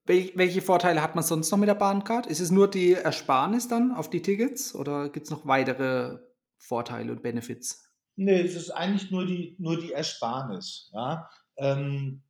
Wel 0.06 0.32
welche 0.36 0.62
Vorteile 0.62 1.02
hat 1.02 1.16
man 1.16 1.24
sonst 1.24 1.52
noch 1.52 1.58
mit 1.58 1.70
der 1.70 1.76
Bahncard? 1.76 2.26
Ist 2.26 2.40
es 2.40 2.52
nur 2.52 2.70
die 2.70 2.94
Ersparnis 2.94 3.68
dann 3.68 3.92
auf 3.92 4.10
die 4.10 4.22
Tickets 4.22 4.74
oder 4.76 5.10
gibt 5.10 5.26
es 5.26 5.32
noch 5.32 5.46
weitere 5.46 6.20
Vorteile 6.58 7.12
und 7.12 7.22
Benefits? 7.22 7.88
Nee, 8.16 8.42
es 8.42 8.56
ist 8.56 8.72
eigentlich 8.72 9.12
nur 9.12 9.26
die, 9.26 9.56
nur 9.60 9.80
die 9.80 9.94
Ersparnis. 9.94 10.92
Ja? 10.94 11.30
Ähm, 11.58 12.24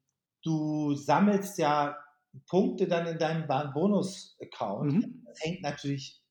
du 0.43 0.95
sammelst 0.95 1.57
ja 1.57 1.97
Punkte 2.47 2.87
dann 2.87 3.07
in 3.07 3.17
deinem 3.17 3.47
Bahnbonus-Account. 3.47 4.93
Mhm. 4.93 5.23
Das 5.25 5.39
hängt 5.41 5.61
natürlich 5.61 6.21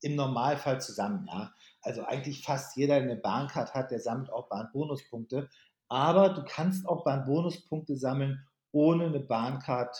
im 0.00 0.16
Normalfall 0.16 0.80
zusammen. 0.80 1.26
Ja? 1.28 1.52
also 1.82 2.04
eigentlich 2.04 2.44
fast 2.44 2.76
jeder, 2.76 2.94
der 2.94 3.10
eine 3.10 3.16
Bahncard 3.16 3.74
hat, 3.74 3.90
der 3.90 4.00
sammelt 4.00 4.32
auch 4.32 4.48
Bahnbonuspunkte. 4.48 5.48
Aber 5.88 6.30
du 6.30 6.44
kannst 6.46 6.88
auch 6.88 7.04
Bahnbonuspunkte 7.04 7.96
sammeln, 7.96 8.46
ohne 8.70 9.06
eine 9.06 9.20
Bahncard 9.20 9.94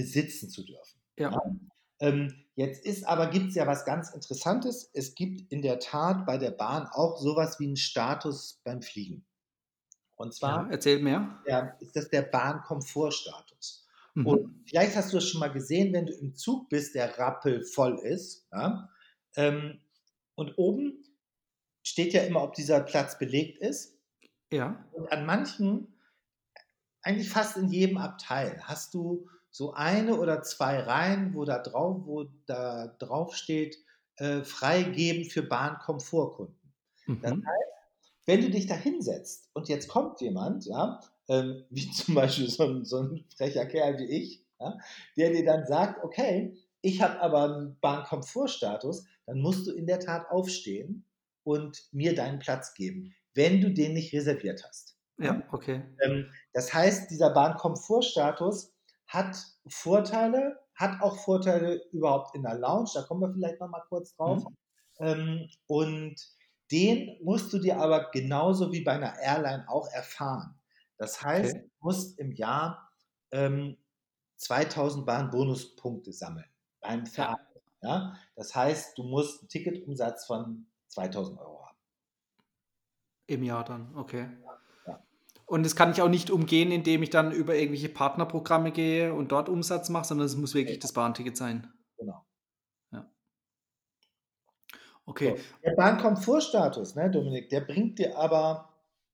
besitzen 0.00 0.48
zu 0.48 0.64
dürfen. 0.64 1.00
Ja. 1.16 1.30
ja? 1.30 1.42
Ähm, 2.00 2.44
jetzt 2.54 2.84
ist 2.84 3.06
aber, 3.06 3.26
gibt 3.26 3.50
es 3.50 3.54
ja 3.54 3.66
was 3.66 3.84
ganz 3.84 4.10
Interessantes. 4.10 4.90
Es 4.94 5.14
gibt 5.14 5.52
in 5.52 5.60
der 5.60 5.78
Tat 5.78 6.24
bei 6.24 6.38
der 6.38 6.50
Bahn 6.50 6.86
auch 6.86 7.18
sowas 7.18 7.60
wie 7.60 7.66
einen 7.66 7.76
Status 7.76 8.60
beim 8.64 8.80
Fliegen. 8.80 9.26
Und 10.16 10.34
zwar 10.34 10.64
ja, 10.64 10.70
erzähl 10.70 11.00
mehr. 11.00 11.38
Ja, 11.46 11.76
ist 11.80 11.96
das 11.96 12.08
der 12.08 12.22
Bahnkomfortstatus. 12.22 13.86
Mhm. 14.14 14.26
Und 14.26 14.64
vielleicht 14.66 14.96
hast 14.96 15.12
du 15.12 15.18
es 15.18 15.28
schon 15.28 15.40
mal 15.40 15.52
gesehen, 15.52 15.92
wenn 15.92 16.06
du 16.06 16.14
im 16.14 16.34
Zug 16.34 16.68
bist, 16.68 16.94
der 16.94 17.18
rappelvoll 17.18 17.98
ist, 17.98 18.46
ja, 18.52 18.88
ähm, 19.36 19.80
und 20.34 20.56
oben 20.56 21.04
steht 21.82 22.12
ja 22.12 22.22
immer, 22.22 22.42
ob 22.42 22.54
dieser 22.54 22.80
Platz 22.80 23.18
belegt 23.18 23.58
ist. 23.58 23.98
Ja. 24.52 24.84
Und 24.92 25.12
an 25.12 25.26
manchen, 25.26 25.94
eigentlich 27.02 27.28
fast 27.28 27.56
in 27.56 27.68
jedem 27.68 27.98
Abteil, 27.98 28.60
hast 28.64 28.94
du 28.94 29.28
so 29.50 29.72
eine 29.72 30.18
oder 30.18 30.42
zwei 30.42 30.78
Reihen, 30.78 31.34
wo 31.34 31.44
da 31.44 31.58
drauf, 31.58 32.02
wo 32.04 32.24
da 32.46 32.88
drauf 32.98 33.34
steht, 33.34 33.76
äh, 34.16 34.42
freigeben 34.42 35.24
für 35.24 35.42
Bahnkomfortkunden. 35.42 36.72
Mhm. 37.06 37.20
Das 37.22 37.32
heißt, 37.32 37.70
wenn 38.26 38.40
du 38.42 38.50
dich 38.50 38.66
da 38.66 38.74
hinsetzt 38.74 39.50
und 39.54 39.68
jetzt 39.68 39.88
kommt 39.88 40.20
jemand, 40.20 40.66
ja, 40.66 41.00
ähm, 41.28 41.64
wie 41.70 41.90
zum 41.90 42.14
Beispiel 42.14 42.48
so 42.48 42.64
ein, 42.64 42.84
so 42.84 43.02
ein 43.02 43.24
frecher 43.36 43.66
Kerl 43.66 43.98
wie 43.98 44.04
ich, 44.06 44.44
ja, 44.60 44.78
der 45.16 45.30
dir 45.30 45.44
dann 45.44 45.66
sagt, 45.66 46.04
okay, 46.04 46.56
ich 46.82 47.02
habe 47.02 47.20
aber 47.20 47.44
einen 47.44 47.78
Bahnkomfortstatus, 47.80 49.04
dann 49.26 49.40
musst 49.40 49.66
du 49.66 49.72
in 49.72 49.86
der 49.86 50.00
Tat 50.00 50.30
aufstehen 50.30 51.04
und 51.44 51.84
mir 51.92 52.14
deinen 52.14 52.38
Platz 52.38 52.74
geben, 52.74 53.14
wenn 53.34 53.60
du 53.60 53.70
den 53.72 53.94
nicht 53.94 54.12
reserviert 54.12 54.64
hast. 54.66 54.96
Ja, 55.18 55.42
okay. 55.52 55.82
Ähm, 56.02 56.30
das 56.52 56.72
heißt, 56.72 57.10
dieser 57.10 57.30
Bahnkomfortstatus 57.30 58.72
hat 59.10 59.36
Vorteile, 59.66 60.60
hat 60.76 61.02
auch 61.02 61.16
Vorteile 61.18 61.82
überhaupt 61.92 62.34
in 62.36 62.44
der 62.44 62.54
Lounge, 62.54 62.90
da 62.94 63.02
kommen 63.02 63.20
wir 63.22 63.32
vielleicht 63.32 63.60
nochmal 63.60 63.82
kurz 63.88 64.14
drauf. 64.14 64.44
Mhm. 64.44 64.56
Ähm, 65.00 65.50
und 65.66 66.16
Den 66.70 67.18
musst 67.24 67.52
du 67.52 67.58
dir 67.58 67.80
aber 67.80 68.10
genauso 68.12 68.70
wie 68.70 68.82
bei 68.82 68.92
einer 68.92 69.18
Airline 69.18 69.68
auch 69.68 69.88
erfahren. 69.88 70.54
Das 70.96 71.20
heißt, 71.20 71.56
okay. 71.56 71.64
du 71.64 71.84
musst 71.84 72.18
im 72.20 72.30
Jahr 72.30 72.88
ähm, 73.32 73.76
2000 74.36 75.04
Bahn-Bonuspunkte 75.04 76.12
sammeln 76.12 76.48
beim 76.80 77.06
Verein. 77.06 77.36
Ja. 77.82 77.88
ja. 77.88 78.16
Das 78.36 78.54
heißt, 78.54 78.96
du 78.96 79.02
musst 79.02 79.40
einen 79.40 79.48
Ticketumsatz 79.48 80.26
von 80.26 80.66
2000 80.88 81.40
Euro 81.40 81.66
haben. 81.66 81.78
Im 83.26 83.42
Jahr 83.42 83.64
dann, 83.64 83.96
okay. 83.96 84.28
Und 85.50 85.64
das 85.64 85.74
kann 85.74 85.90
ich 85.90 86.00
auch 86.00 86.08
nicht 86.08 86.30
umgehen, 86.30 86.70
indem 86.70 87.02
ich 87.02 87.10
dann 87.10 87.32
über 87.32 87.56
irgendwelche 87.56 87.88
Partnerprogramme 87.88 88.70
gehe 88.70 89.12
und 89.12 89.32
dort 89.32 89.48
Umsatz 89.48 89.88
mache, 89.88 90.04
sondern 90.04 90.26
es 90.26 90.36
muss 90.36 90.54
wirklich 90.54 90.78
das 90.78 90.92
Bahnticket 90.92 91.36
sein. 91.36 91.66
Genau. 91.98 92.24
Ja. 92.92 93.10
Okay. 95.06 95.34
So. 95.36 95.42
Der 95.64 95.72
Bahnkomfortstatus, 95.72 96.94
ne, 96.94 97.10
Dominik, 97.10 97.48
der 97.48 97.62
bringt 97.62 97.98
dir 97.98 98.16
aber 98.16 98.68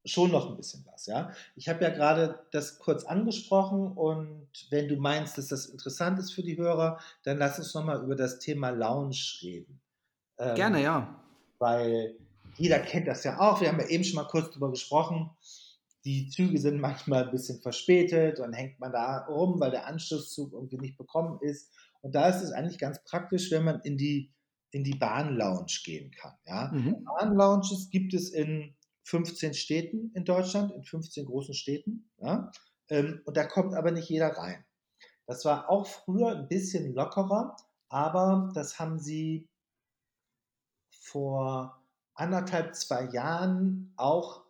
schon 0.05 0.31
noch 0.31 0.51
ein 0.51 0.59
bisschen 0.59 0.85
was, 0.93 1.07
ja. 1.07 1.33
Ich 1.55 1.71
habe 1.71 1.83
ja 1.83 1.89
gerade 1.89 2.39
das 2.53 2.81
kurz 2.81 3.05
angesprochen 3.05 3.93
und 3.93 4.47
wenn 4.69 4.89
du 4.89 4.97
meinst, 4.97 5.39
dass 5.39 5.49
das 5.49 5.65
interessant 5.65 6.19
ist 6.19 6.33
für 6.33 6.43
die 6.43 6.59
Hörer, 6.59 7.01
dann 7.23 7.39
lass 7.39 7.59
uns 7.59 7.73
nochmal 7.73 8.05
über 8.05 8.15
das 8.15 8.41
Thema 8.41 8.69
Lounge 8.69 9.17
reden. 9.41 9.81
Ähm, 10.37 10.55
Gerne, 10.55 10.83
ja. 10.83 11.19
Weil 11.59 12.15
jeder 12.59 12.79
kennt 12.81 13.09
das 13.09 13.25
ja 13.25 13.41
auch. 13.41 13.63
Wir 13.63 13.69
haben 13.69 13.81
ja 13.81 13.87
eben 13.87 14.05
schon 14.05 14.17
mal 14.17 14.29
kurz 14.29 14.51
darüber 14.51 14.71
gesprochen. 14.71 15.31
Die 16.07 16.29
Züge 16.29 16.57
sind 16.59 16.81
manchmal 16.81 17.25
ein 17.25 17.33
bisschen 17.33 17.61
verspätet, 17.61 18.39
dann 18.39 18.53
hängt 18.53 18.79
man 18.79 18.93
da 18.93 19.27
rum, 19.27 19.59
weil 19.59 19.73
der 19.73 19.89
Anschlusszug 19.89 20.53
irgendwie 20.53 20.79
nicht 20.79 20.97
bekommen 20.97 21.41
ist. 21.43 21.75
Und 22.01 22.15
da 22.15 22.29
ist 22.29 22.43
es 22.43 22.53
eigentlich 22.53 22.79
ganz 22.79 23.03
praktisch, 23.03 23.51
wenn 23.51 23.65
man 23.65 23.81
in 23.81 23.99
die, 23.99 24.33
in 24.71 24.85
die 24.85 24.95
Bahnlounge 24.95 25.67
gehen 25.85 26.13
kann. 26.13 26.35
Ja? 26.47 26.71
Mhm. 26.73 27.05
Bahnlounges 27.05 27.91
gibt 27.91 28.15
es 28.15 28.31
in 28.31 28.77
15 29.03 29.55
Städten 29.55 30.13
in 30.15 30.25
Deutschland, 30.25 30.73
in 30.73 30.85
15 30.85 31.27
großen 31.27 31.55
Städten. 31.55 32.09
Ja? 32.19 32.53
Ähm, 32.89 33.23
und 33.25 33.37
da 33.37 33.45
kommt 33.45 33.75
aber 33.75 33.91
nicht 33.91 34.09
jeder 34.09 34.29
rein. 34.29 34.65
Das 35.27 35.45
war 35.45 35.69
auch 35.69 35.89
früher 35.89 36.37
ein 36.37 36.47
bisschen 36.47 36.95
lockerer, 36.95 37.57
aber 37.89 38.53
das 38.55 38.79
haben 38.79 39.01
sie 39.01 39.49
vor 40.89 41.83
anderthalb, 42.15 42.77
zwei 42.77 43.11
Jahren 43.11 43.93
auch 43.97 44.46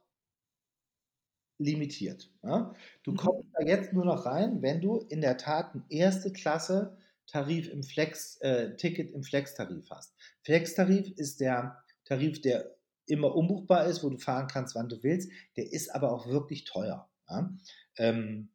limitiert. 1.59 2.31
Ja? 2.42 2.75
Du 3.03 3.12
mhm. 3.12 3.16
kommst 3.16 3.49
da 3.55 3.64
jetzt 3.64 3.92
nur 3.92 4.05
noch 4.05 4.27
rein, 4.27 4.62
wenn 4.62 4.81
du 4.81 4.99
in 4.99 5.21
der 5.21 5.37
Tat 5.37 5.75
ein 5.75 5.85
erste 5.88 6.33
Klasse 6.33 6.97
Tarif 7.27 7.69
im 7.69 7.83
Flex, 7.83 8.37
äh, 8.40 8.77
Ticket 8.77 9.11
im 9.11 9.23
Flex-Tarif 9.23 9.90
hast. 9.90 10.14
Flex-Tarif 10.42 11.11
ist 11.16 11.40
der 11.40 11.83
Tarif, 12.05 12.40
der 12.40 12.77
immer 13.07 13.35
umbuchbar 13.35 13.87
ist, 13.87 14.03
wo 14.03 14.11
du 14.11 14.19
fahren 14.19 14.49
kannst, 14.49 14.75
wann 14.75 14.88
du 14.88 15.03
willst. 15.03 15.31
Der 15.57 15.73
ist 15.73 15.95
aber 15.95 16.12
auch 16.12 16.29
wirklich 16.29 16.64
teuer. 16.64 17.09
Ja? 17.29 17.53
Ähm, 17.97 18.51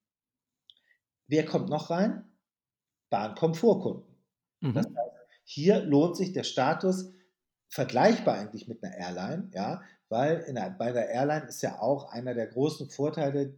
wer 1.27 1.45
kommt 1.45 1.69
noch 1.69 1.89
rein? 1.89 2.23
Bahnkomfortkunden. 3.09 4.15
Mhm. 4.61 4.73
Das 4.73 4.85
heißt, 4.85 5.15
hier 5.43 5.81
lohnt 5.81 6.15
sich 6.15 6.31
der 6.31 6.43
Status 6.43 7.11
vergleichbar 7.67 8.35
eigentlich 8.35 8.67
mit 8.67 8.83
einer 8.83 8.95
Airline, 8.95 9.49
ja, 9.53 9.81
weil 10.11 10.43
der, 10.53 10.69
bei 10.71 10.91
der 10.91 11.09
Airline 11.09 11.47
ist 11.47 11.61
ja 11.61 11.79
auch 11.79 12.11
einer 12.11 12.33
der 12.33 12.47
großen 12.47 12.89
Vorteile, 12.89 13.57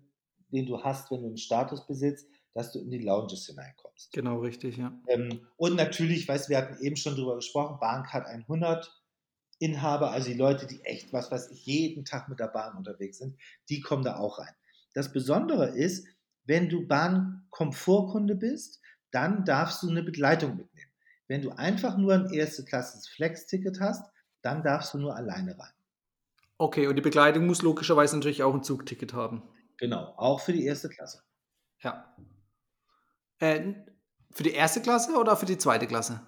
den 0.52 0.68
du 0.68 0.84
hast, 0.84 1.10
wenn 1.10 1.22
du 1.22 1.28
einen 1.28 1.38
Status 1.38 1.86
besitzt, 1.88 2.30
dass 2.54 2.72
du 2.72 2.80
in 2.80 2.92
die 2.92 3.00
Lounges 3.00 3.48
hineinkommst. 3.48 4.14
Genau, 4.14 4.38
richtig, 4.38 4.78
ja. 4.78 4.94
Ähm, 5.08 5.48
und 5.58 5.76
natürlich, 5.76 6.28
weißt 6.28 6.50
wir 6.50 6.60
hatten 6.60 6.82
eben 6.84 6.96
schon 6.96 7.16
darüber 7.16 7.36
gesprochen, 7.36 7.80
Bahncard 7.80 8.28
100 8.28 9.02
Inhaber, 9.58 10.12
also 10.12 10.30
die 10.30 10.38
Leute, 10.38 10.68
die 10.68 10.80
echt, 10.82 11.12
was 11.12 11.32
weiß 11.32 11.50
ich, 11.50 11.66
jeden 11.66 12.06
Tag 12.06 12.30
mit 12.30 12.40
der 12.40 12.50
Bahn 12.50 12.78
unterwegs 12.78 13.18
sind, 13.18 13.36
die 13.70 13.82
kommen 13.82 14.04
da 14.04 14.18
auch 14.18 14.38
rein. 14.38 14.54
Das 14.94 15.12
Besondere 15.12 15.70
ist, 15.70 16.06
wenn 16.46 16.70
du 16.70 16.86
Bahnkomfortkunde 16.86 18.36
bist, 18.36 18.80
dann 19.10 19.44
darfst 19.44 19.82
du 19.82 19.90
eine 19.90 20.04
Begleitung 20.04 20.58
mitnehmen. 20.58 20.92
Wenn 21.28 21.42
du 21.42 21.50
einfach 21.52 21.98
nur 21.98 22.14
ein 22.14 22.32
erste 22.32 22.64
Klasse 22.64 23.00
Flex-Ticket 23.16 23.80
hast, 23.80 24.06
dann 24.44 24.62
darfst 24.62 24.94
du 24.94 25.00
nur 25.00 25.16
alleine 25.16 25.58
rein. 25.58 25.73
Okay, 26.58 26.88
und 26.88 26.96
die 26.96 27.02
Begleitung 27.02 27.46
muss 27.46 27.62
logischerweise 27.62 28.16
natürlich 28.16 28.44
auch 28.44 28.54
ein 28.54 28.64
Zugticket 28.64 29.14
haben. 29.14 29.44
Genau, 29.78 30.14
auch 30.18 30.40
für 30.40 30.54
die 30.54 30.66
erste 30.66 30.90
Klasse. 30.90 31.24
Ja. 31.82 32.16
Äh, 33.40 33.74
für 34.32 34.44
die 34.44 34.54
erste 34.54 34.82
Klasse 34.82 35.18
oder 35.18 35.36
für 35.36 35.46
die 35.46 35.58
zweite 35.58 35.88
Klasse? 35.88 36.22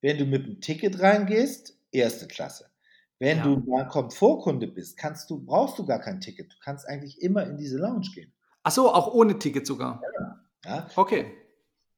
Wenn 0.00 0.18
du 0.18 0.24
mit 0.24 0.46
dem 0.46 0.60
Ticket 0.60 1.00
reingehst, 1.00 1.78
erste 1.90 2.26
Klasse. 2.26 2.70
Wenn 3.18 3.38
ja. 3.38 3.44
du 3.44 3.56
mal 3.58 3.86
Komfortkunde 3.86 4.66
bist, 4.66 4.96
kannst 4.96 5.30
du, 5.30 5.44
brauchst 5.44 5.78
du 5.78 5.86
gar 5.86 6.00
kein 6.00 6.20
Ticket. 6.20 6.52
Du 6.52 6.56
kannst 6.60 6.88
eigentlich 6.88 7.22
immer 7.22 7.44
in 7.44 7.56
diese 7.56 7.78
Lounge 7.78 8.08
gehen. 8.14 8.32
Ach 8.64 8.72
so, 8.72 8.92
auch 8.92 9.12
ohne 9.14 9.38
Ticket 9.38 9.66
sogar. 9.66 10.02
Ja. 10.18 10.44
ja. 10.64 10.90
Okay. 10.96 11.41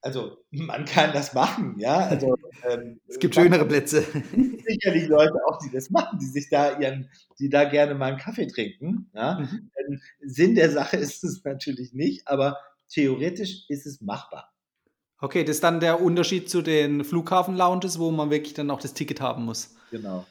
Also 0.04 0.36
man 0.50 0.84
kann 0.84 1.14
das 1.14 1.32
machen, 1.32 1.76
ja. 1.78 1.96
Also, 1.96 2.36
ähm, 2.68 3.00
es 3.08 3.18
gibt 3.18 3.34
schönere 3.34 3.64
Plätze. 3.64 4.02
Sicherlich 4.02 5.08
Leute 5.08 5.32
auch, 5.48 5.58
die 5.64 5.70
das 5.70 5.88
machen, 5.88 6.18
die 6.18 6.26
sich 6.26 6.50
da 6.50 6.78
ihren, 6.78 7.08
die 7.38 7.48
da 7.48 7.64
gerne 7.64 7.94
mal 7.94 8.10
einen 8.10 8.18
Kaffee 8.18 8.46
trinken. 8.46 9.10
Ja? 9.14 9.40
Mhm. 9.40 9.70
Ähm, 9.78 10.00
Sinn 10.20 10.56
der 10.56 10.70
Sache 10.70 10.96
ist 10.98 11.24
es 11.24 11.42
natürlich 11.42 11.94
nicht, 11.94 12.28
aber 12.28 12.58
theoretisch 12.90 13.64
ist 13.70 13.86
es 13.86 14.02
machbar. 14.02 14.52
Okay, 15.20 15.42
das 15.42 15.56
ist 15.56 15.64
dann 15.64 15.80
der 15.80 16.02
Unterschied 16.02 16.50
zu 16.50 16.60
den 16.60 17.02
Flughafen-Lounges, 17.02 17.98
wo 17.98 18.10
man 18.10 18.28
wirklich 18.28 18.52
dann 18.52 18.70
auch 18.70 18.80
das 18.82 18.92
Ticket 18.92 19.22
haben 19.22 19.46
muss. 19.46 19.74
Genau. 19.90 20.26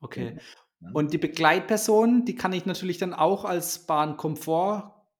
Okay. 0.00 0.38
Ja. 0.80 0.90
Und 0.94 1.12
die 1.12 1.18
Begleitperson, 1.18 2.24
die 2.24 2.36
kann 2.36 2.54
ich 2.54 2.64
natürlich 2.64 2.96
dann 2.96 3.12
auch 3.12 3.44
als 3.44 3.84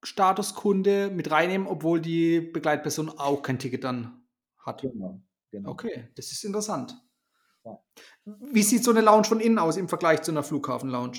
Bahnkomfort-Statuskunde 0.03 1.11
mit 1.11 1.31
reinnehmen, 1.31 1.67
obwohl 1.67 2.01
die 2.01 2.41
Begleitperson 2.41 3.11
auch 3.11 3.43
kein 3.43 3.59
Ticket 3.59 3.85
dann 3.85 4.23
hat. 4.59 4.83
Genau. 4.83 5.21
genau. 5.51 5.71
Okay, 5.71 6.09
das 6.17 6.33
ist 6.33 6.45
interessant. 6.45 6.95
Ja. 7.65 7.79
Wie 8.25 8.63
sieht 8.63 8.85
so 8.85 8.91
eine 8.91 9.01
Lounge 9.01 9.25
von 9.25 9.41
innen 9.41 9.59
aus 9.59 9.77
im 9.77 9.89
Vergleich 9.89 10.23
zu 10.23 10.33
einer 10.33 10.43
Flughafen-Lounge? 10.43 11.19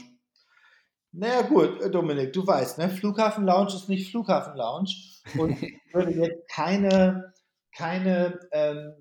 Naja, 1.13 1.43
gut, 1.43 1.82
äh, 1.82 1.89
Dominik, 1.89 2.34
du 2.34 2.46
weißt, 2.46 2.80
ne? 2.80 2.89
Flughafen-Lounge 2.89 3.74
ist 3.76 3.88
nicht 3.88 4.10
Flughafen-Lounge. 4.10 4.89
Und 5.38 5.62
ich 5.62 5.80
würde 5.93 6.12
jetzt 6.12 6.50
keine 6.50 7.34
keine 7.76 8.39
ähm, 8.52 8.93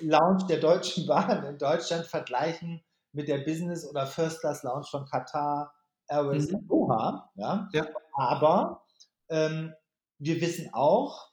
Lounge 0.00 0.46
der 0.48 0.58
Deutschen 0.58 1.06
Bahn 1.06 1.44
in 1.44 1.58
Deutschland 1.58 2.06
vergleichen 2.06 2.84
mit 3.12 3.28
der 3.28 3.38
Business- 3.38 3.88
oder 3.88 4.06
First-Class-Lounge 4.06 4.86
von 4.90 5.06
Qatar 5.06 5.72
Airways 6.08 6.50
mhm. 6.50 6.68
Doha. 6.68 7.30
Ja? 7.36 7.68
ja? 7.72 7.86
Aber 8.14 8.85
ähm, 9.28 9.74
wir 10.18 10.40
wissen 10.40 10.70
auch, 10.72 11.30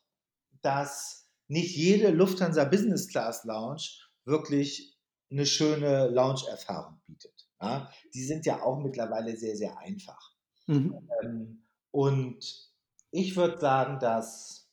dass 0.62 1.30
nicht 1.48 1.76
jede 1.76 2.10
Lufthansa 2.10 2.66
Business 2.66 3.08
Class 3.08 3.44
Lounge 3.44 3.84
wirklich 4.26 4.98
eine 5.32 5.46
schöne 5.46 6.08
Lounge-Erfahrung 6.10 7.02
bietet. 7.06 7.48
Ja? 7.62 7.92
Die 8.14 8.24
sind 8.24 8.46
ja 8.46 8.62
auch 8.62 8.80
mittlerweile 8.80 9.36
sehr, 9.36 9.56
sehr 9.56 9.78
einfach. 9.78 10.32
Mhm. 10.68 11.10
Ähm, 11.22 11.66
und 11.92 12.72
ich 13.12 13.36
würde 13.36 13.60
sagen, 13.60 14.00
dass 14.00 14.64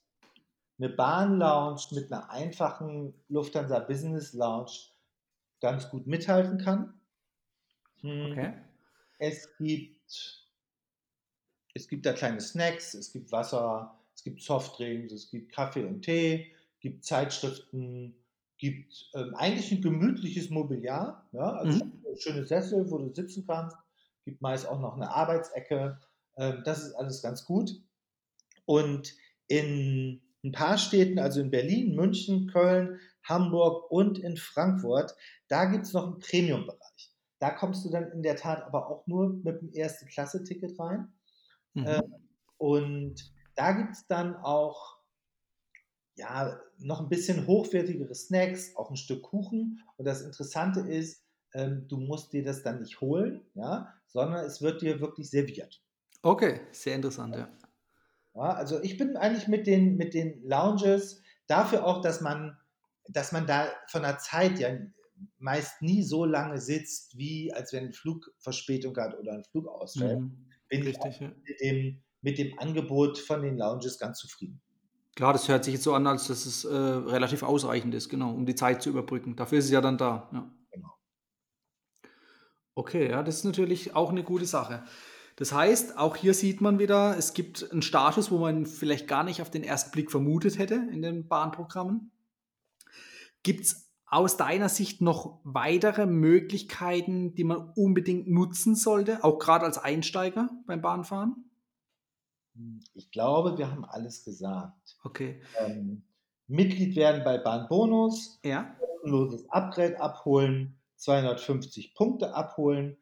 eine 0.79 0.89
Bahn-Lounge 0.89 1.83
mit 1.91 2.11
einer 2.11 2.31
einfachen 2.31 3.15
Lufthansa 3.29 3.81
Business 3.81 4.33
Lounge 4.33 4.73
ganz 5.61 5.91
gut 5.91 6.07
mithalten 6.07 6.59
kann. 6.59 6.99
Hm. 8.01 8.33
Okay. 8.33 8.55
Es 9.19 9.49
gibt, 9.59 10.40
es 11.75 11.89
gibt 11.89 12.07
da 12.07 12.13
kleine 12.13 12.41
Snacks, 12.41 12.95
es 12.95 13.13
gibt 13.13 13.33
Wasser, 13.33 13.99
es 14.15 14.25
gibt 14.25 14.43
Softdrinks, 14.43 15.13
es 15.13 15.31
gibt 15.31 15.53
Kaffee 15.53 15.85
und 15.85 16.03
Tee, 16.03 16.53
gibt 16.81 17.05
Zeitschriften, 17.05 18.15
gibt 18.59 19.11
ähm, 19.15 19.35
eigentlich 19.35 19.73
ein 19.73 19.83
gemütliches 19.83 20.51
Mobiliar, 20.51 21.27
ja, 21.33 21.53
also 21.53 21.85
mhm. 21.85 21.93
schöne 22.19 22.47
Sessel, 22.47 22.91
wo 22.91 22.99
du 22.99 23.15
sitzen 23.15 23.47
kannst, 23.47 23.77
gibt 24.25 24.43
meist 24.43 24.69
auch 24.69 24.81
noch 24.81 24.97
eine 24.97 25.11
Arbeitsecke. 25.11 25.99
Ähm, 26.37 26.63
das 26.65 26.83
ist 26.85 26.95
alles 26.95 27.23
ganz 27.23 27.45
gut. 27.45 27.83
Und 28.67 29.15
in 29.49 30.21
ein 30.45 30.53
paar 30.53 30.79
Städten, 30.79 31.19
also 31.19 31.41
in 31.41 31.51
Berlin, 31.51 31.95
München, 31.95 32.47
Köln, 32.49 33.01
Hamburg 33.25 33.91
und 33.91 34.19
in 34.19 34.37
Frankfurt, 34.37 35.15
da 35.49 35.67
gibt 35.67 35.87
es 35.87 35.93
noch 35.93 36.07
einen 36.07 36.19
Premium-Bereich. 36.19 37.13
Da 37.39 37.51
kommst 37.51 37.85
du 37.85 37.91
dann 37.91 38.11
in 38.13 38.23
der 38.23 38.37
Tat 38.37 38.63
aber 38.65 38.89
auch 38.91 39.07
nur 39.07 39.31
mit 39.43 39.61
dem 39.61 39.73
Erste-Klasse-Ticket 39.73 40.79
rein. 40.79 41.13
Mhm. 41.75 41.87
Ähm, 41.87 42.15
und 42.59 43.33
da 43.55 43.73
gibt 43.73 43.93
es 43.93 44.07
dann 44.07 44.37
auch 44.37 45.01
ja, 46.17 46.61
noch 46.79 47.01
ein 47.01 47.09
bisschen 47.09 47.47
hochwertigere 47.47 48.15
Snacks, 48.15 48.77
auch 48.77 48.91
ein 48.91 48.97
Stück 48.97 49.23
Kuchen. 49.23 49.83
Und 49.97 50.05
das 50.05 50.23
Interessante 50.23 50.81
ist, 50.81 51.25
ähm, 51.55 51.87
du 51.89 51.97
musst 51.97 52.33
dir 52.33 52.45
das 52.45 52.63
dann 52.63 52.81
nicht 52.81 53.01
holen, 53.01 53.43
ja, 53.55 53.93
sondern 54.07 54.45
es 54.45 54.61
wird 54.61 54.83
dir 54.83 55.01
wirklich 55.01 55.31
serviert. 55.31 55.83
Okay, 56.23 56.61
sehr 56.73 56.97
interessant, 56.97 57.35
ja. 57.35 57.49
Ja, 58.35 58.53
also 58.53 58.81
ich 58.83 58.97
bin 58.97 59.17
eigentlich 59.17 59.49
mit 59.49 59.67
den, 59.67 59.97
mit 59.97 60.15
den 60.15 60.43
Lounges 60.45 61.23
dafür 61.47 61.85
auch, 61.85 62.01
dass 62.01 62.21
man, 62.21 62.57
dass 63.09 63.33
man 63.33 63.47
da 63.47 63.69
von 63.89 64.03
der 64.03 64.19
Zeit 64.19 64.59
ja 64.59 64.77
meist 65.39 65.83
nie 65.83 66.03
so 66.03 66.25
lange 66.25 66.59
sitzt, 66.59 67.17
wie 67.17 67.53
als 67.53 67.73
wenn 67.73 67.87
ein 67.87 67.93
Flug 67.93 68.31
Verspätung 68.39 68.97
hat 68.97 69.19
oder 69.19 69.33
ein 69.33 69.45
Flug 69.45 69.67
ausfällt, 69.67 70.21
mhm. 70.21 70.50
Bin 70.71 70.83
Richtig, 70.83 71.05
ich 71.11 71.21
ja. 71.21 71.29
mit, 71.29 71.61
dem, 71.61 72.03
mit 72.23 72.39
dem 72.39 72.59
Angebot 72.59 73.19
von 73.19 73.43
den 73.43 73.59
Lounges 73.59 73.99
ganz 73.99 74.19
zufrieden. 74.19 74.63
Klar, 75.17 75.35
das 75.35 75.49
hört 75.49 75.65
sich 75.65 75.75
jetzt 75.75 75.85
so 75.85 75.93
an, 75.93 76.07
als 76.07 76.29
dass 76.29 76.47
es 76.47 76.65
äh, 76.65 76.75
relativ 76.75 77.43
ausreichend 77.43 77.95
ist, 77.95 78.09
genau, 78.09 78.33
um 78.33 78.47
die 78.47 78.55
Zeit 78.55 78.83
zu 78.83 78.89
überbrücken. 78.89 79.37
Dafür 79.37 79.59
ist 79.59 79.67
es 79.67 79.71
ja 79.71 79.83
dann 79.83 79.99
da. 79.99 80.31
Ja. 80.33 80.51
Genau. 80.71 80.95
Okay, 82.75 83.11
ja, 83.11 83.23
das 83.23 83.37
ist 83.37 83.45
natürlich 83.45 83.95
auch 83.95 84.11
eine 84.11 84.23
gute 84.23 84.47
Sache. 84.47 84.85
Das 85.37 85.53
heißt, 85.53 85.99
auch 85.99 86.17
hier 86.17 86.35
sieht 86.35 86.61
man 86.61 86.79
wieder, 86.79 87.17
es 87.19 87.35
gibt 87.35 87.71
einen 87.73 87.83
Status, 87.83 88.31
wo 88.31 88.39
man 88.39 88.67
vielleicht 88.67 89.09
gar 89.09 89.25
nicht 89.25 89.43
auf 89.43 89.51
den 89.51 89.65
ersten 89.65 89.91
Blick 89.91 90.11
vermutet 90.11 90.59
hätte 90.59 90.75
in 90.93 91.03
den 91.03 91.29
Bahnprogrammen. 91.29 92.11
Gibt 93.43 93.65
es 93.65 93.90
aus 94.11 94.37
deiner 94.37 94.69
Sicht 94.69 95.01
noch 95.01 95.39
weitere 95.45 96.05
Möglichkeiten, 96.05 97.35
die 97.37 97.45
man 97.45 97.73
unbedingt 97.77 98.29
nutzen 98.29 98.75
sollte, 98.75 99.23
auch 99.23 99.39
gerade 99.39 99.65
als 99.65 99.79
Einsteiger 99.79 100.51
beim 100.67 100.83
Bahnfahren? 100.83 101.49
Ich 102.93 103.13
glaube, 103.13 103.57
wir 103.57 103.71
haben 103.71 103.85
alles 103.85 104.25
gesagt. 104.25 104.99
Okay. 105.05 105.41
Ähm, 105.59 106.03
Mitglied 106.49 106.97
werden 106.97 107.23
bei 107.23 107.39
Bahnbonus, 107.39 108.41
ja. 108.45 108.75
kostenloses 108.81 109.49
Upgrade 109.49 110.01
abholen, 110.01 110.77
250 110.97 111.95
Punkte 111.95 112.35
abholen, 112.35 112.97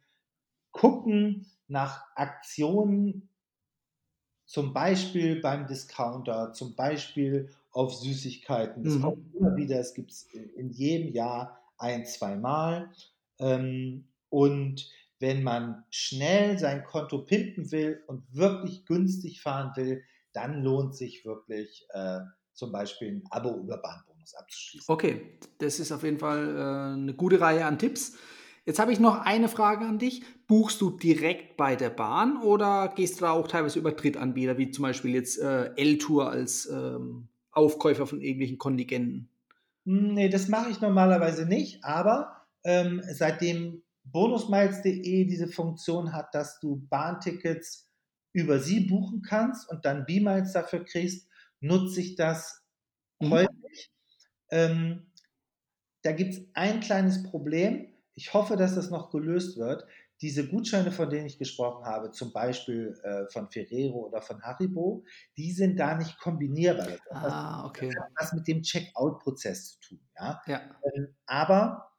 gucken 0.73 1.47
nach 1.67 2.05
Aktionen, 2.15 3.31
zum 4.45 4.75
Beispiel 4.75 5.41
beim 5.41 5.67
Discounter, 5.67 6.53
zum 6.53 6.77
Beispiel 6.77 7.51
auf 7.79 7.95
Süßigkeiten. 7.95 8.83
Das 8.83 8.95
mhm. 8.95 9.03
kommt 9.03 9.35
immer 9.37 9.55
wieder, 9.55 9.79
es 9.79 9.95
gibt 9.95 10.11
es 10.11 10.27
in 10.57 10.71
jedem 10.71 11.13
Jahr 11.13 11.61
ein, 11.79 12.05
zweimal. 12.05 12.91
Ähm, 13.39 14.09
und 14.31 14.91
wenn 15.21 15.45
man 15.45 15.85
schnell 15.89 16.59
sein 16.59 16.83
Konto 16.83 17.19
pimpen 17.25 17.71
will 17.71 18.03
und 18.09 18.25
wirklich 18.35 18.85
günstig 18.85 19.41
fahren 19.41 19.71
will, 19.77 20.03
dann 20.33 20.65
lohnt 20.65 20.97
sich 20.97 21.25
wirklich 21.25 21.87
äh, 21.91 22.19
zum 22.53 22.73
Beispiel 22.73 23.13
ein 23.13 23.25
Abo 23.31 23.57
über 23.57 23.79
Bahnbonus 23.79 24.35
abzuschließen. 24.35 24.93
Okay, 24.93 25.39
das 25.59 25.79
ist 25.79 25.93
auf 25.93 26.03
jeden 26.03 26.19
Fall 26.19 26.57
äh, 26.57 26.95
eine 27.01 27.15
gute 27.15 27.41
Reihe 27.41 27.65
an 27.65 27.79
Tipps. 27.79 28.17
Jetzt 28.67 28.81
habe 28.81 28.93
ich 28.93 28.99
noch 28.99 29.21
eine 29.21 29.49
Frage 29.49 29.87
an 29.87 30.01
dich. 30.01 30.25
Buchst 30.49 30.81
du 30.81 30.91
direkt 30.91 31.57
bei 31.57 31.77
der 31.77 31.91
Bahn 31.91 32.43
oder 32.43 32.93
gehst 32.95 33.21
du 33.21 33.21
da 33.25 33.31
auch 33.31 33.47
teilweise 33.47 33.79
über 33.79 33.93
Drittanbieter, 33.93 34.59
wie 34.59 34.73
zum 34.73 34.83
Beispiel 34.83 35.15
jetzt 35.15 35.39
äh, 35.39 35.71
L-Tour 35.77 36.29
als 36.29 36.67
ähm, 36.67 37.29
Aufkäufer 37.59 38.07
von 38.07 38.21
irgendwelchen 38.21 38.59
Kontingenten? 38.59 39.29
Nee, 39.85 40.29
das 40.29 40.49
mache 40.49 40.71
ich 40.71 40.81
normalerweise 40.81 41.47
nicht, 41.47 41.85
aber 41.85 42.47
ähm, 42.65 43.03
seitdem 43.11 43.83
bonusmiles.de 44.05 45.25
diese 45.25 45.49
Funktion 45.49 46.13
hat, 46.13 46.35
dass 46.35 46.61
du 46.61 46.87
Bahntickets 46.89 47.91
über 48.33 48.59
sie 48.59 48.81
buchen 48.81 49.23
kannst 49.23 49.69
und 49.69 49.85
dann 49.85 50.07
B-Miles 50.07 50.53
dafür 50.53 50.85
kriegst, 50.85 51.29
nutze 51.61 52.01
ich 52.01 52.15
das 52.15 52.63
mhm. 53.21 53.31
häufig. 53.31 53.91
Ähm, 54.51 55.13
da 56.03 56.13
gibt 56.13 56.35
es 56.35 56.43
ein 56.55 56.81
kleines 56.81 57.23
Problem. 57.23 57.89
Ich 58.15 58.35
hoffe, 58.35 58.57
dass 58.57 58.75
das 58.75 58.91
noch 58.91 59.11
gelöst 59.11 59.59
wird. 59.59 59.87
Diese 60.21 60.49
Gutscheine, 60.49 60.91
von 60.91 61.09
denen 61.09 61.27
ich 61.27 61.39
gesprochen 61.39 61.85
habe, 61.85 62.11
zum 62.11 62.33
Beispiel 62.33 62.99
äh, 63.05 63.31
von 63.33 63.49
Ferrero 63.51 64.07
oder 64.09 64.21
von 64.21 64.43
Haribo, 64.43 65.05
die 65.37 65.53
sind 65.53 65.79
da 65.79 65.97
nicht 65.97 66.19
kombinierbar. 66.19 66.89
Das 67.09 67.33
ah, 67.33 67.67
okay. 67.67 67.95
hat 67.97 68.11
was 68.17 68.33
mit 68.33 68.49
dem 68.49 68.63
Checkout-Prozess 68.63 69.73
zu 69.73 69.81
tun. 69.81 70.01
Ja? 70.17 70.43
ja. 70.47 70.61
Ähm, 70.95 71.15
aber 71.27 71.93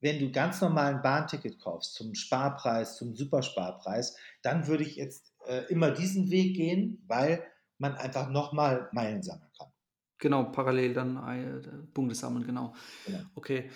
wenn 0.00 0.18
du 0.18 0.32
ganz 0.32 0.60
normal 0.60 0.94
ein 0.94 1.02
Bahnticket 1.02 1.58
kaufst, 1.60 1.94
zum 1.94 2.14
Sparpreis, 2.14 2.96
zum 2.96 3.14
Supersparpreis, 3.14 4.16
dann 4.42 4.66
würde 4.66 4.84
ich 4.84 4.96
jetzt 4.96 5.34
äh, 5.46 5.64
immer 5.68 5.90
diesen 5.90 6.30
Weg 6.30 6.56
gehen, 6.56 7.02
weil 7.06 7.42
man 7.78 7.94
einfach 7.94 8.28
nochmal 8.28 8.88
Meilen 8.92 9.22
sammeln 9.22 9.50
kann. 9.56 9.68
Genau, 10.18 10.44
parallel 10.44 10.92
dann 10.92 11.16
äh, 11.16 11.86
Punkte 11.94 12.14
sammeln, 12.14 12.46
genau. 12.46 12.74
genau. 13.06 13.20
Okay. 13.34 13.70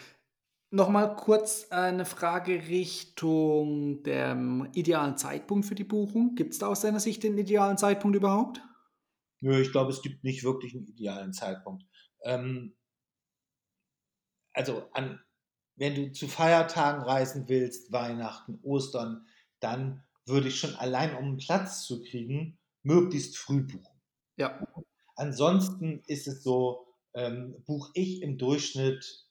Nochmal 0.75 1.15
kurz 1.15 1.69
eine 1.71 2.05
Frage 2.05 2.67
Richtung 2.67 4.03
dem 4.03 4.69
idealen 4.73 5.17
Zeitpunkt 5.17 5.67
für 5.67 5.77
die 5.77 5.85
Buchung. 5.85 6.35
Gibt 6.35 6.53
es 6.53 6.59
da 6.59 6.67
aus 6.67 6.81
deiner 6.81 6.99
Sicht 6.99 7.23
den 7.23 7.39
idealen 7.39 7.79
Zeitpunkt 7.79 8.17
überhaupt? 8.17 8.61
Nö, 9.41 9.61
ich 9.61 9.71
glaube, 9.71 9.93
es 9.93 10.03
gibt 10.03 10.25
nicht 10.25 10.43
wirklich 10.43 10.75
einen 10.75 10.89
idealen 10.89 11.33
Zeitpunkt. 11.33 11.85
Ähm, 12.25 12.75
also 14.53 14.89
an 14.91 15.21
wenn 15.77 15.95
du 15.95 16.11
zu 16.11 16.27
Feiertagen 16.27 17.05
reisen 17.05 17.49
willst, 17.49 17.93
Weihnachten, 17.93 18.59
Ostern, 18.65 19.29
dann 19.61 20.03
würde 20.27 20.49
ich 20.49 20.59
schon 20.59 20.75
allein, 20.75 21.15
um 21.15 21.25
einen 21.25 21.37
Platz 21.37 21.85
zu 21.85 22.03
kriegen, 22.03 22.59
möglichst 22.83 23.39
früh 23.39 23.63
buchen. 23.63 24.03
Ja. 24.37 24.67
Ansonsten 25.15 26.03
ist 26.09 26.27
es 26.27 26.43
so, 26.43 26.89
ähm, 27.15 27.63
buche 27.65 27.93
ich 27.95 28.23
im 28.23 28.39
Durchschnitt 28.39 29.25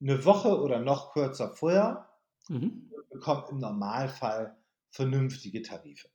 eine 0.00 0.24
Woche 0.24 0.60
oder 0.60 0.80
noch 0.80 1.12
kürzer 1.12 1.50
vorher 1.50 2.08
mhm. 2.48 2.90
und 2.92 3.10
bekomme 3.10 3.46
im 3.50 3.58
Normalfall 3.58 4.56
vernünftige 4.90 5.62
Tarife. 5.62 6.08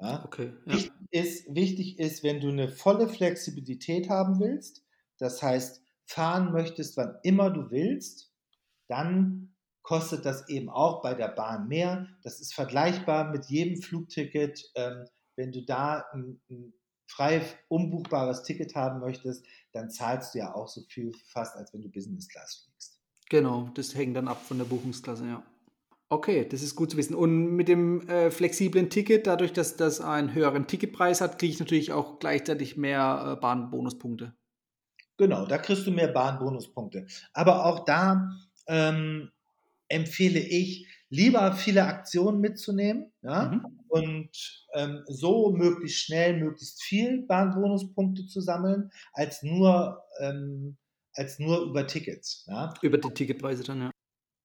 Ja? 0.00 0.24
Okay. 0.24 0.52
Ja. 0.66 0.74
Wichtig, 0.74 0.92
ist, 1.10 1.54
wichtig 1.54 1.98
ist, 1.98 2.22
wenn 2.22 2.40
du 2.40 2.48
eine 2.48 2.68
volle 2.68 3.08
Flexibilität 3.08 4.08
haben 4.08 4.40
willst, 4.40 4.84
das 5.18 5.42
heißt, 5.42 5.82
fahren 6.06 6.52
möchtest, 6.52 6.96
wann 6.96 7.18
immer 7.22 7.50
du 7.50 7.70
willst, 7.70 8.32
dann 8.88 9.54
kostet 9.82 10.24
das 10.24 10.48
eben 10.48 10.68
auch 10.68 11.02
bei 11.02 11.14
der 11.14 11.28
Bahn 11.28 11.68
mehr. 11.68 12.08
Das 12.22 12.40
ist 12.40 12.54
vergleichbar 12.54 13.30
mit 13.30 13.46
jedem 13.46 13.80
Flugticket. 13.80 14.70
Ähm, 14.74 15.06
wenn 15.36 15.52
du 15.52 15.64
da 15.64 16.04
ein, 16.12 16.40
ein 16.50 16.74
frei 17.06 17.42
umbuchbares 17.68 18.42
Ticket 18.42 18.74
haben 18.74 19.00
möchtest, 19.00 19.44
dann 19.72 19.90
zahlst 19.90 20.34
du 20.34 20.38
ja 20.38 20.54
auch 20.54 20.68
so 20.68 20.82
viel 20.88 21.12
fast, 21.26 21.56
als 21.56 21.72
wenn 21.72 21.82
du 21.82 21.88
Business 21.88 22.28
Class 22.28 22.64
fliegst. 22.64 22.99
Genau, 23.30 23.70
das 23.74 23.94
hängt 23.94 24.16
dann 24.16 24.28
ab 24.28 24.44
von 24.44 24.58
der 24.58 24.64
Buchungsklasse, 24.66 25.24
ja. 25.24 25.42
Okay, 26.10 26.46
das 26.46 26.62
ist 26.62 26.74
gut 26.74 26.90
zu 26.90 26.96
wissen. 26.96 27.14
Und 27.14 27.54
mit 27.54 27.68
dem 27.68 28.06
äh, 28.08 28.32
flexiblen 28.32 28.90
Ticket, 28.90 29.28
dadurch, 29.28 29.52
dass 29.52 29.76
das 29.76 30.00
einen 30.00 30.34
höheren 30.34 30.66
Ticketpreis 30.66 31.20
hat, 31.20 31.38
kriege 31.38 31.52
ich 31.52 31.60
natürlich 31.60 31.92
auch 31.92 32.18
gleichzeitig 32.18 32.76
mehr 32.76 33.36
äh, 33.36 33.40
Bahnbonuspunkte. 33.40 34.34
Genau, 35.16 35.46
da 35.46 35.58
kriegst 35.58 35.86
du 35.86 35.92
mehr 35.92 36.08
Bahnbonuspunkte. 36.08 37.06
Aber 37.32 37.66
auch 37.66 37.84
da 37.84 38.28
ähm, 38.66 39.30
empfehle 39.86 40.40
ich, 40.40 40.88
lieber 41.10 41.52
viele 41.52 41.84
Aktionen 41.84 42.40
mitzunehmen 42.40 43.12
ja, 43.22 43.50
mhm. 43.50 43.80
und 43.88 44.30
ähm, 44.74 45.02
so 45.06 45.52
möglichst 45.52 46.00
schnell, 46.00 46.38
möglichst 46.38 46.82
viel 46.82 47.22
Bahnbonuspunkte 47.26 48.26
zu 48.26 48.40
sammeln, 48.40 48.90
als 49.12 49.42
nur, 49.42 50.02
ähm, 50.20 50.76
als 51.14 51.38
nur 51.38 51.62
über 51.62 51.86
Tickets. 51.86 52.44
Ja. 52.46 52.74
Über 52.82 52.98
die 52.98 53.10
Ticketpreise 53.10 53.64
dann, 53.64 53.80
ja. 53.80 53.90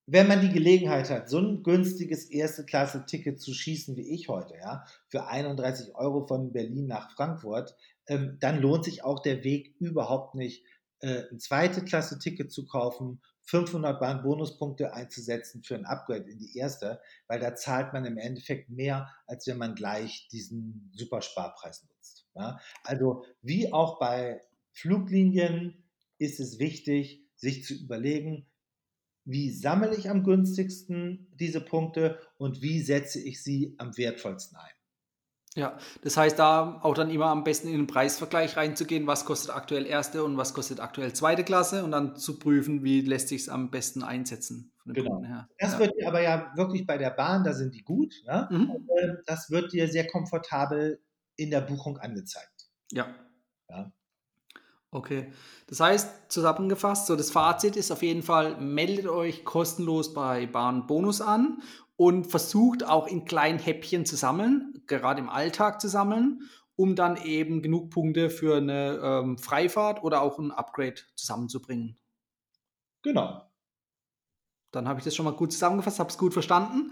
Wenn 0.07 0.27
man 0.27 0.41
die 0.41 0.51
Gelegenheit 0.51 1.09
hat, 1.09 1.29
so 1.29 1.39
ein 1.39 1.63
günstiges 1.63 2.29
Erste-Klasse-Ticket 2.29 3.41
zu 3.41 3.53
schießen 3.53 3.95
wie 3.97 4.13
ich 4.13 4.29
heute, 4.29 4.55
ja, 4.55 4.85
für 5.09 5.27
31 5.27 5.95
Euro 5.95 6.27
von 6.27 6.53
Berlin 6.53 6.85
nach 6.85 7.11
Frankfurt, 7.15 7.75
ähm, 8.07 8.37
dann 8.39 8.61
lohnt 8.61 8.85
sich 8.85 9.03
auch 9.03 9.19
der 9.19 9.43
Weg 9.43 9.75
überhaupt 9.79 10.35
nicht, 10.35 10.63
äh, 10.99 11.23
ein 11.31 11.39
zweite 11.39 11.83
Klasse-Ticket 11.83 12.51
zu 12.51 12.67
kaufen 12.67 13.19
500 13.45 13.99
Bahn 13.99 14.23
Bonuspunkte 14.23 14.93
einzusetzen 14.93 15.63
für 15.63 15.75
ein 15.75 15.85
Upgrade 15.85 16.29
in 16.29 16.39
die 16.39 16.57
erste, 16.57 16.99
weil 17.27 17.39
da 17.39 17.55
zahlt 17.55 17.93
man 17.93 18.05
im 18.05 18.17
Endeffekt 18.17 18.69
mehr, 18.69 19.09
als 19.27 19.45
wenn 19.47 19.57
man 19.57 19.75
gleich 19.75 20.27
diesen 20.31 20.91
Supersparpreis 20.95 21.83
nutzt. 21.83 22.27
Ja? 22.35 22.59
Also 22.83 23.23
wie 23.41 23.71
auch 23.71 23.99
bei 23.99 24.41
Fluglinien 24.71 25.84
ist 26.17 26.39
es 26.39 26.59
wichtig, 26.59 27.23
sich 27.35 27.63
zu 27.63 27.73
überlegen, 27.73 28.47
wie 29.25 29.51
sammle 29.51 29.95
ich 29.95 30.09
am 30.09 30.23
günstigsten 30.23 31.27
diese 31.33 31.61
Punkte 31.61 32.19
und 32.37 32.61
wie 32.61 32.81
setze 32.81 33.19
ich 33.19 33.43
sie 33.43 33.75
am 33.79 33.97
wertvollsten 33.97 34.57
ein. 34.57 34.71
Ja, 35.55 35.77
das 36.01 36.17
heißt, 36.17 36.37
da 36.37 36.81
auch 36.81 36.93
dann 36.95 37.09
immer 37.09 37.27
am 37.27 37.45
besten 37.45 37.69
in 37.69 37.77
den 37.77 37.87
Preisvergleich 37.87 38.57
reinzugehen, 38.57 39.07
was 39.07 39.23
kostet 39.23 39.55
aktuell 39.55 39.85
erste 39.85 40.25
und 40.25 40.35
was 40.35 40.53
kostet 40.53 40.81
aktuell 40.81 41.13
zweite 41.13 41.45
Klasse 41.45 41.85
und 41.85 41.91
dann 41.91 42.17
zu 42.17 42.37
prüfen, 42.39 42.83
wie 42.83 42.99
lässt 42.99 43.29
sich 43.29 43.43
es 43.43 43.49
am 43.49 43.71
besten 43.71 44.03
einsetzen. 44.03 44.73
genau. 44.83 45.23
Das 45.57 45.73
ja. 45.73 45.79
wird 45.79 45.93
dir 45.97 46.09
aber 46.09 46.21
ja 46.21 46.51
wirklich 46.57 46.85
bei 46.85 46.97
der 46.97 47.11
Bahn, 47.11 47.45
da 47.45 47.53
sind 47.53 47.73
die 47.73 47.83
gut, 47.83 48.13
ja? 48.25 48.49
Mhm. 48.51 48.85
Ähm, 49.01 49.17
das 49.25 49.49
wird 49.49 49.71
dir 49.71 49.87
sehr 49.87 50.07
komfortabel 50.07 51.01
in 51.37 51.51
der 51.51 51.61
Buchung 51.61 51.99
angezeigt. 51.99 52.69
Ja. 52.91 53.15
ja. 53.69 53.93
Okay, 54.95 55.29
das 55.67 55.81
heißt, 55.81 56.31
zusammengefasst, 56.31 57.07
so 57.07 57.17
das 57.17 57.29
Fazit 57.29 57.75
ist 57.75 57.91
auf 57.91 58.01
jeden 58.01 58.23
Fall, 58.23 58.61
meldet 58.61 59.07
euch 59.07 59.43
kostenlos 59.43 60.13
bei 60.13 60.45
Bahn 60.45 60.87
Bonus 60.87 61.19
an 61.19 61.61
und 61.97 62.27
versucht 62.27 62.85
auch 62.85 63.05
in 63.05 63.25
kleinen 63.25 63.59
Häppchen 63.59 64.05
zu 64.05 64.15
sammeln, 64.15 64.81
gerade 64.87 65.19
im 65.19 65.27
Alltag 65.27 65.81
zu 65.81 65.89
sammeln, 65.89 66.43
um 66.77 66.95
dann 66.95 67.17
eben 67.17 67.61
genug 67.61 67.89
Punkte 67.89 68.29
für 68.29 68.55
eine 68.55 69.01
ähm, 69.03 69.37
Freifahrt 69.37 70.01
oder 70.01 70.21
auch 70.21 70.39
ein 70.39 70.51
Upgrade 70.51 71.01
zusammenzubringen. 71.15 71.97
Genau. 73.01 73.51
dann 74.71 74.87
habe 74.87 74.99
ich 74.99 75.03
das 75.03 75.13
schon 75.13 75.25
mal 75.25 75.33
gut 75.33 75.51
zusammengefasst, 75.51 75.99
habe 75.99 76.09
es 76.09 76.17
gut 76.17 76.31
verstanden. 76.31 76.91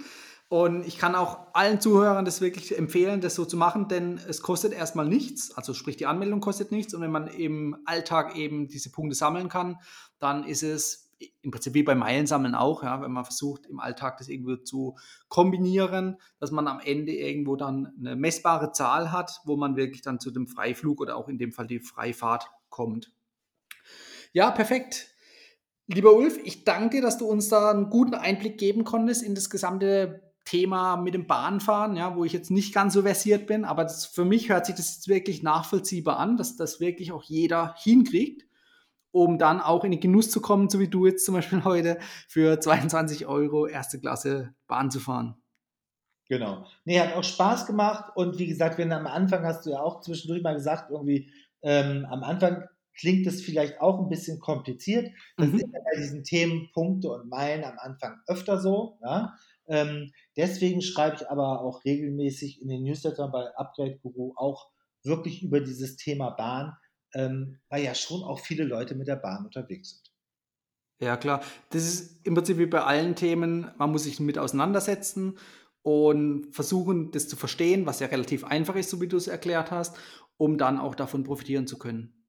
Und 0.54 0.86
ich 0.86 1.00
kann 1.00 1.16
auch 1.16 1.48
allen 1.54 1.82
Zuhörern 1.82 2.26
das 2.26 2.40
wirklich 2.40 2.78
empfehlen, 2.78 3.22
das 3.22 3.34
so 3.34 3.44
zu 3.44 3.58
machen, 3.58 3.88
denn 3.88 4.20
es 4.28 4.44
kostet 4.44 4.72
erstmal 4.72 5.08
nichts. 5.08 5.52
Also 5.58 5.74
sprich, 5.74 5.98
die 5.98 6.06
Anmeldung 6.06 6.42
kostet 6.42 6.72
nichts. 6.72 6.94
Und 6.94 7.02
wenn 7.02 7.10
man 7.10 7.26
im 7.26 7.76
Alltag 7.86 8.36
eben 8.36 8.68
diese 8.68 8.92
Punkte 8.92 9.16
sammeln 9.16 9.50
kann, 9.50 9.80
dann 10.20 10.44
ist 10.44 10.62
es 10.62 11.12
im 11.42 11.50
Prinzip 11.50 11.74
wie 11.74 11.82
beim 11.82 11.98
Meilensammeln 11.98 12.54
auch, 12.54 12.84
ja, 12.84 13.02
wenn 13.02 13.12
man 13.12 13.26
versucht, 13.26 13.66
im 13.66 13.80
Alltag 13.80 14.18
das 14.20 14.28
irgendwo 14.28 14.58
zu 14.58 14.96
kombinieren, 15.28 16.18
dass 16.38 16.52
man 16.52 16.68
am 16.68 16.80
Ende 16.80 17.14
irgendwo 17.14 17.56
dann 17.56 17.92
eine 17.98 18.16
messbare 18.16 18.72
Zahl 18.74 19.12
hat, 19.12 19.42
wo 19.46 19.56
man 19.56 19.76
wirklich 19.76 20.04
dann 20.04 20.20
zu 20.20 20.30
dem 20.30 20.46
Freiflug 20.46 21.02
oder 21.02 21.18
auch 21.18 21.30
in 21.30 21.40
dem 21.40 21.52
Fall 21.52 21.66
die 21.66 21.80
Freifahrt 21.80 22.48
kommt. 22.70 23.12
Ja, 24.34 24.52
perfekt. 24.52 25.08
Lieber 25.88 26.14
Ulf, 26.14 26.38
ich 26.44 26.64
danke 26.64 26.98
dir, 26.98 27.02
dass 27.02 27.18
du 27.18 27.26
uns 27.26 27.50
da 27.50 27.72
einen 27.72 27.90
guten 27.90 28.14
Einblick 28.14 28.60
geben 28.60 28.84
konntest 28.84 29.24
in 29.24 29.34
das 29.34 29.50
gesamte 29.50 30.32
Thema 30.46 30.98
mit 30.98 31.14
dem 31.14 31.28
Bahnfahren, 31.28 31.96
ja, 31.96 32.16
wo 32.16 32.26
ich 32.26 32.34
jetzt 32.34 32.52
nicht 32.52 32.74
ganz 32.74 32.94
so 32.94 33.04
versiert 33.04 33.48
bin, 33.48 33.66
aber 33.66 33.84
das, 33.84 34.06
für 34.06 34.26
mich 34.26 34.50
hört 34.50 34.66
sich 34.66 34.76
das 34.76 34.96
jetzt 34.96 35.08
wirklich 35.08 35.44
nachvollziehbar 35.44 36.18
an, 36.20 36.38
dass 36.38 36.56
das 36.56 36.80
wirklich 36.80 37.12
auch 37.12 37.24
jeder 37.24 37.76
hinkriegt, 37.78 38.46
um 39.12 39.38
dann 39.38 39.62
auch 39.62 39.84
in 39.84 39.92
den 39.92 40.00
Genuss 40.00 40.30
zu 40.30 40.42
kommen, 40.42 40.70
so 40.70 40.80
wie 40.80 40.90
du 40.90 41.06
jetzt 41.06 41.26
zum 41.26 41.36
Beispiel 41.36 41.64
heute, 41.66 41.98
für 42.28 42.60
22 42.60 43.26
Euro 43.26 43.68
erste 43.68 44.00
Klasse 44.00 44.54
Bahn 44.68 44.92
zu 44.92 45.00
fahren. 45.00 45.36
Genau. 46.30 46.66
Nee, 46.86 47.00
hat 47.00 47.16
auch 47.16 47.24
Spaß 47.24 47.66
gemacht 47.68 48.12
und 48.16 48.40
wie 48.40 48.48
gesagt, 48.48 48.78
wenn 48.78 48.92
am 48.92 49.08
Anfang 49.08 49.46
hast 49.46 49.66
du 49.66 49.72
ja 49.72 49.82
auch 49.82 50.02
zwischendurch 50.02 50.42
mal 50.42 50.56
gesagt, 50.56 50.90
irgendwie 50.90 51.32
ähm, 51.62 52.06
am 52.10 52.24
Anfang 52.24 52.64
klingt 52.98 53.26
es 53.28 53.42
vielleicht 53.42 53.82
auch 53.82 54.00
ein 54.00 54.10
bisschen 54.10 54.40
kompliziert. 54.40 55.12
Das 55.38 55.48
mhm. 55.48 55.56
ist 55.56 55.68
ja 55.74 55.80
bei 55.84 56.00
diesen 56.00 56.24
Themen 56.24 56.70
Punkte 56.74 57.10
und 57.10 57.30
Meilen 57.30 57.64
am 57.64 57.78
Anfang 57.78 58.20
öfter 58.28 58.60
so. 58.60 58.98
Ja? 59.04 59.36
Ähm, 59.68 60.12
deswegen 60.36 60.82
schreibe 60.82 61.18
ich 61.18 61.30
aber 61.30 61.62
auch 61.62 61.84
regelmäßig 61.86 62.62
in 62.62 62.68
den 62.68 62.84
Newslettern 62.84 63.32
bei 63.32 63.46
Upgrade 63.56 63.98
Guru 64.00 64.34
auch 64.36 64.70
wirklich 65.04 65.44
über 65.44 65.60
dieses 65.60 65.96
Thema 65.96 66.32
Bahn, 66.32 66.74
ähm, 67.14 67.60
weil 67.70 67.84
ja 67.84 67.96
schon 67.96 68.24
auch 68.24 68.40
viele 68.40 68.64
Leute 68.64 68.96
mit 68.96 69.08
der 69.08 69.16
Bahn 69.16 69.46
unterwegs 69.46 69.92
sind. 69.92 70.14
Ja, 71.02 71.18
klar. 71.18 71.44
Das 71.72 71.84
ist 71.84 72.26
im 72.26 72.36
Prinzip 72.36 72.58
wie 72.58 72.66
bei 72.66 72.84
allen 72.84 73.16
Themen, 73.16 73.72
man 73.78 73.92
muss 73.92 74.04
sich 74.04 74.20
mit 74.20 74.38
auseinandersetzen 74.38 75.38
und 75.82 76.54
versuchen, 76.56 77.12
das 77.12 77.28
zu 77.28 77.36
verstehen, 77.36 77.86
was 77.86 78.00
ja 78.00 78.08
relativ 78.08 78.46
einfach 78.46 78.76
ist, 78.76 78.90
so 78.90 79.02
wie 79.02 79.08
du 79.08 79.18
es 79.18 79.28
erklärt 79.28 79.70
hast, 79.72 79.98
um 80.38 80.58
dann 80.58 80.80
auch 80.80 80.96
davon 80.96 81.24
profitieren 81.24 81.68
zu 81.68 81.78
können. 81.78 82.26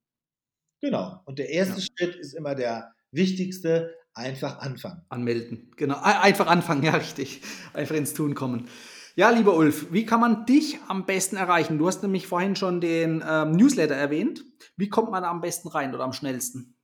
Genau. 0.80 1.20
Und 1.24 1.38
der 1.38 1.50
erste 1.50 1.80
ja. 1.80 1.86
Schritt 1.86 2.16
ist 2.16 2.34
immer 2.34 2.54
der 2.54 2.94
wichtigste, 3.12 3.94
einfach 4.14 4.61
anfangen. 4.61 5.03
Anmelden, 5.09 5.72
genau. 5.77 6.00
Einfach 6.00 6.46
anfangen, 6.46 6.83
ja, 6.83 6.92
richtig. 6.92 7.42
Einfach 7.72 7.96
ins 7.96 8.14
Tun 8.14 8.35
kommen. 8.35 8.68
Ja, 9.16 9.31
lieber 9.31 9.55
Ulf, 9.55 9.92
wie 9.92 10.07
kann 10.07 10.18
man 10.20 10.44
dich 10.44 10.81
am 10.88 11.07
besten 11.07 11.37
erreichen? 11.37 11.79
Du 11.79 11.87
hast 11.87 12.03
nämlich 12.03 12.27
vorhin 12.27 12.57
schon 12.57 12.81
den 12.81 13.22
ähm, 13.29 13.53
Newsletter 13.53 13.94
erwähnt. 13.94 14.42
Wie 14.77 14.88
kommt 14.88 15.12
man 15.12 15.22
da 15.22 15.31
am 15.31 15.40
besten 15.40 15.68
rein 15.68 15.94
oder 15.94 16.03
am 16.03 16.12
schnellsten? 16.12 16.74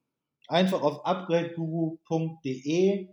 Einfach 0.47 0.81
auf 0.83 1.05
upgradeguru.de 1.05 3.09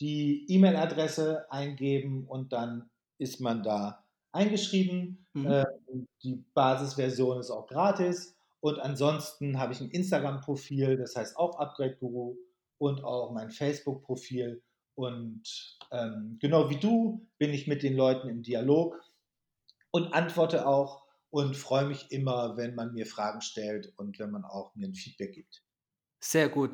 die 0.00 0.46
E-Mail-Adresse 0.48 1.44
eingeben 1.50 2.24
und 2.26 2.54
dann 2.54 2.88
ist 3.18 3.40
man 3.40 3.62
da 3.62 4.06
eingeschrieben. 4.32 5.26
Mhm. 5.34 5.46
Äh, 5.46 5.66
die 6.22 6.42
Basisversion 6.54 7.40
ist 7.40 7.50
auch 7.50 7.66
gratis. 7.66 8.38
Und 8.60 8.78
ansonsten 8.78 9.58
habe 9.58 9.74
ich 9.74 9.80
ein 9.80 9.90
Instagram-Profil, 9.90 10.96
das 10.96 11.14
heißt 11.16 11.36
auch 11.36 11.58
Upgrade 11.58 11.96
Guru 11.96 12.36
und 12.80 13.04
auch 13.04 13.30
mein 13.32 13.50
Facebook-Profil. 13.50 14.62
Und 14.94 15.78
ähm, 15.92 16.38
genau 16.40 16.70
wie 16.70 16.78
du 16.78 17.28
bin 17.38 17.50
ich 17.50 17.66
mit 17.66 17.82
den 17.82 17.94
Leuten 17.94 18.28
im 18.28 18.42
Dialog 18.42 18.98
und 19.90 20.12
antworte 20.14 20.66
auch 20.66 21.04
und 21.28 21.56
freue 21.56 21.86
mich 21.86 22.10
immer, 22.10 22.56
wenn 22.56 22.74
man 22.74 22.92
mir 22.92 23.06
Fragen 23.06 23.42
stellt 23.42 23.92
und 23.96 24.18
wenn 24.18 24.30
man 24.30 24.44
auch 24.44 24.74
mir 24.74 24.88
ein 24.88 24.94
Feedback 24.94 25.32
gibt. 25.32 25.62
Sehr 26.20 26.48
gut. 26.48 26.70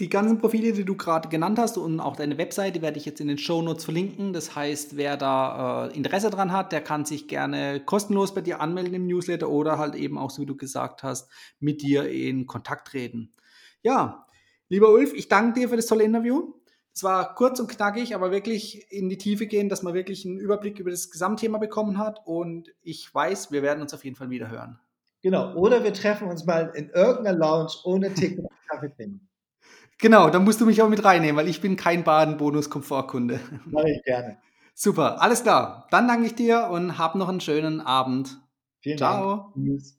Die 0.00 0.08
ganzen 0.08 0.38
Profile, 0.38 0.72
die 0.72 0.84
du 0.84 0.96
gerade 0.96 1.28
genannt 1.28 1.58
hast 1.58 1.76
und 1.76 1.98
auch 1.98 2.14
deine 2.16 2.38
Webseite 2.38 2.82
werde 2.82 2.98
ich 2.98 3.04
jetzt 3.04 3.20
in 3.20 3.28
den 3.28 3.38
Show 3.38 3.62
Notes 3.62 3.84
verlinken. 3.84 4.32
Das 4.32 4.54
heißt, 4.54 4.96
wer 4.96 5.16
da 5.16 5.86
äh, 5.86 5.96
Interesse 5.96 6.30
dran 6.30 6.52
hat, 6.52 6.72
der 6.72 6.80
kann 6.80 7.04
sich 7.04 7.26
gerne 7.26 7.80
kostenlos 7.84 8.34
bei 8.34 8.40
dir 8.40 8.60
anmelden 8.60 8.94
im 8.94 9.06
Newsletter 9.06 9.48
oder 9.48 9.78
halt 9.78 9.94
eben 9.94 10.18
auch, 10.18 10.30
so 10.30 10.42
wie 10.42 10.46
du 10.46 10.56
gesagt 10.56 11.02
hast, 11.02 11.30
mit 11.58 11.82
dir 11.82 12.08
in 12.08 12.46
Kontakt 12.46 12.88
treten. 12.88 13.32
Ja, 13.82 14.27
lieber 14.68 14.90
Ulf, 14.90 15.12
ich 15.14 15.28
danke 15.28 15.60
dir 15.60 15.68
für 15.68 15.76
das 15.76 15.86
tolle 15.86 16.04
Interview. 16.04 16.54
Es 16.94 17.04
war 17.04 17.34
kurz 17.36 17.60
und 17.60 17.68
knackig, 17.68 18.14
aber 18.14 18.32
wirklich 18.32 18.90
in 18.90 19.08
die 19.08 19.18
Tiefe 19.18 19.46
gehen, 19.46 19.68
dass 19.68 19.82
man 19.82 19.94
wirklich 19.94 20.26
einen 20.26 20.38
Überblick 20.38 20.80
über 20.80 20.90
das 20.90 21.10
Gesamtthema 21.10 21.58
bekommen 21.58 21.98
hat. 21.98 22.20
Und 22.24 22.74
ich 22.82 23.14
weiß, 23.14 23.52
wir 23.52 23.62
werden 23.62 23.82
uns 23.82 23.94
auf 23.94 24.04
jeden 24.04 24.16
Fall 24.16 24.30
wieder 24.30 24.50
hören. 24.50 24.80
Genau, 25.22 25.54
oder 25.54 25.84
wir 25.84 25.92
treffen 25.92 26.28
uns 26.28 26.44
mal 26.44 26.72
in 26.74 26.90
irgendeiner 26.90 27.38
Lounge 27.38 27.72
ohne 27.84 28.12
Ticket 28.14 28.40
und 28.40 28.68
Kaffee 28.68 28.90
trinken. 28.90 29.28
Genau, 30.00 30.30
da 30.30 30.38
musst 30.38 30.60
du 30.60 30.66
mich 30.66 30.80
auch 30.80 30.88
mit 30.88 31.04
reinnehmen, 31.04 31.36
weil 31.36 31.48
ich 31.48 31.60
bin 31.60 31.76
kein 31.76 32.04
Baden-Bonus-Komfortkunde. 32.04 33.40
Mache 33.66 33.90
ich 33.90 34.02
gerne. 34.04 34.38
Super, 34.74 35.20
alles 35.20 35.42
klar. 35.42 35.88
Dann 35.90 36.06
danke 36.06 36.26
ich 36.26 36.36
dir 36.36 36.68
und 36.70 36.98
hab 36.98 37.16
noch 37.16 37.28
einen 37.28 37.40
schönen 37.40 37.80
Abend. 37.80 38.40
Vielen 38.80 38.98
Ciao. 38.98 39.52
Dank. 39.54 39.54
Tschüss. 39.54 39.98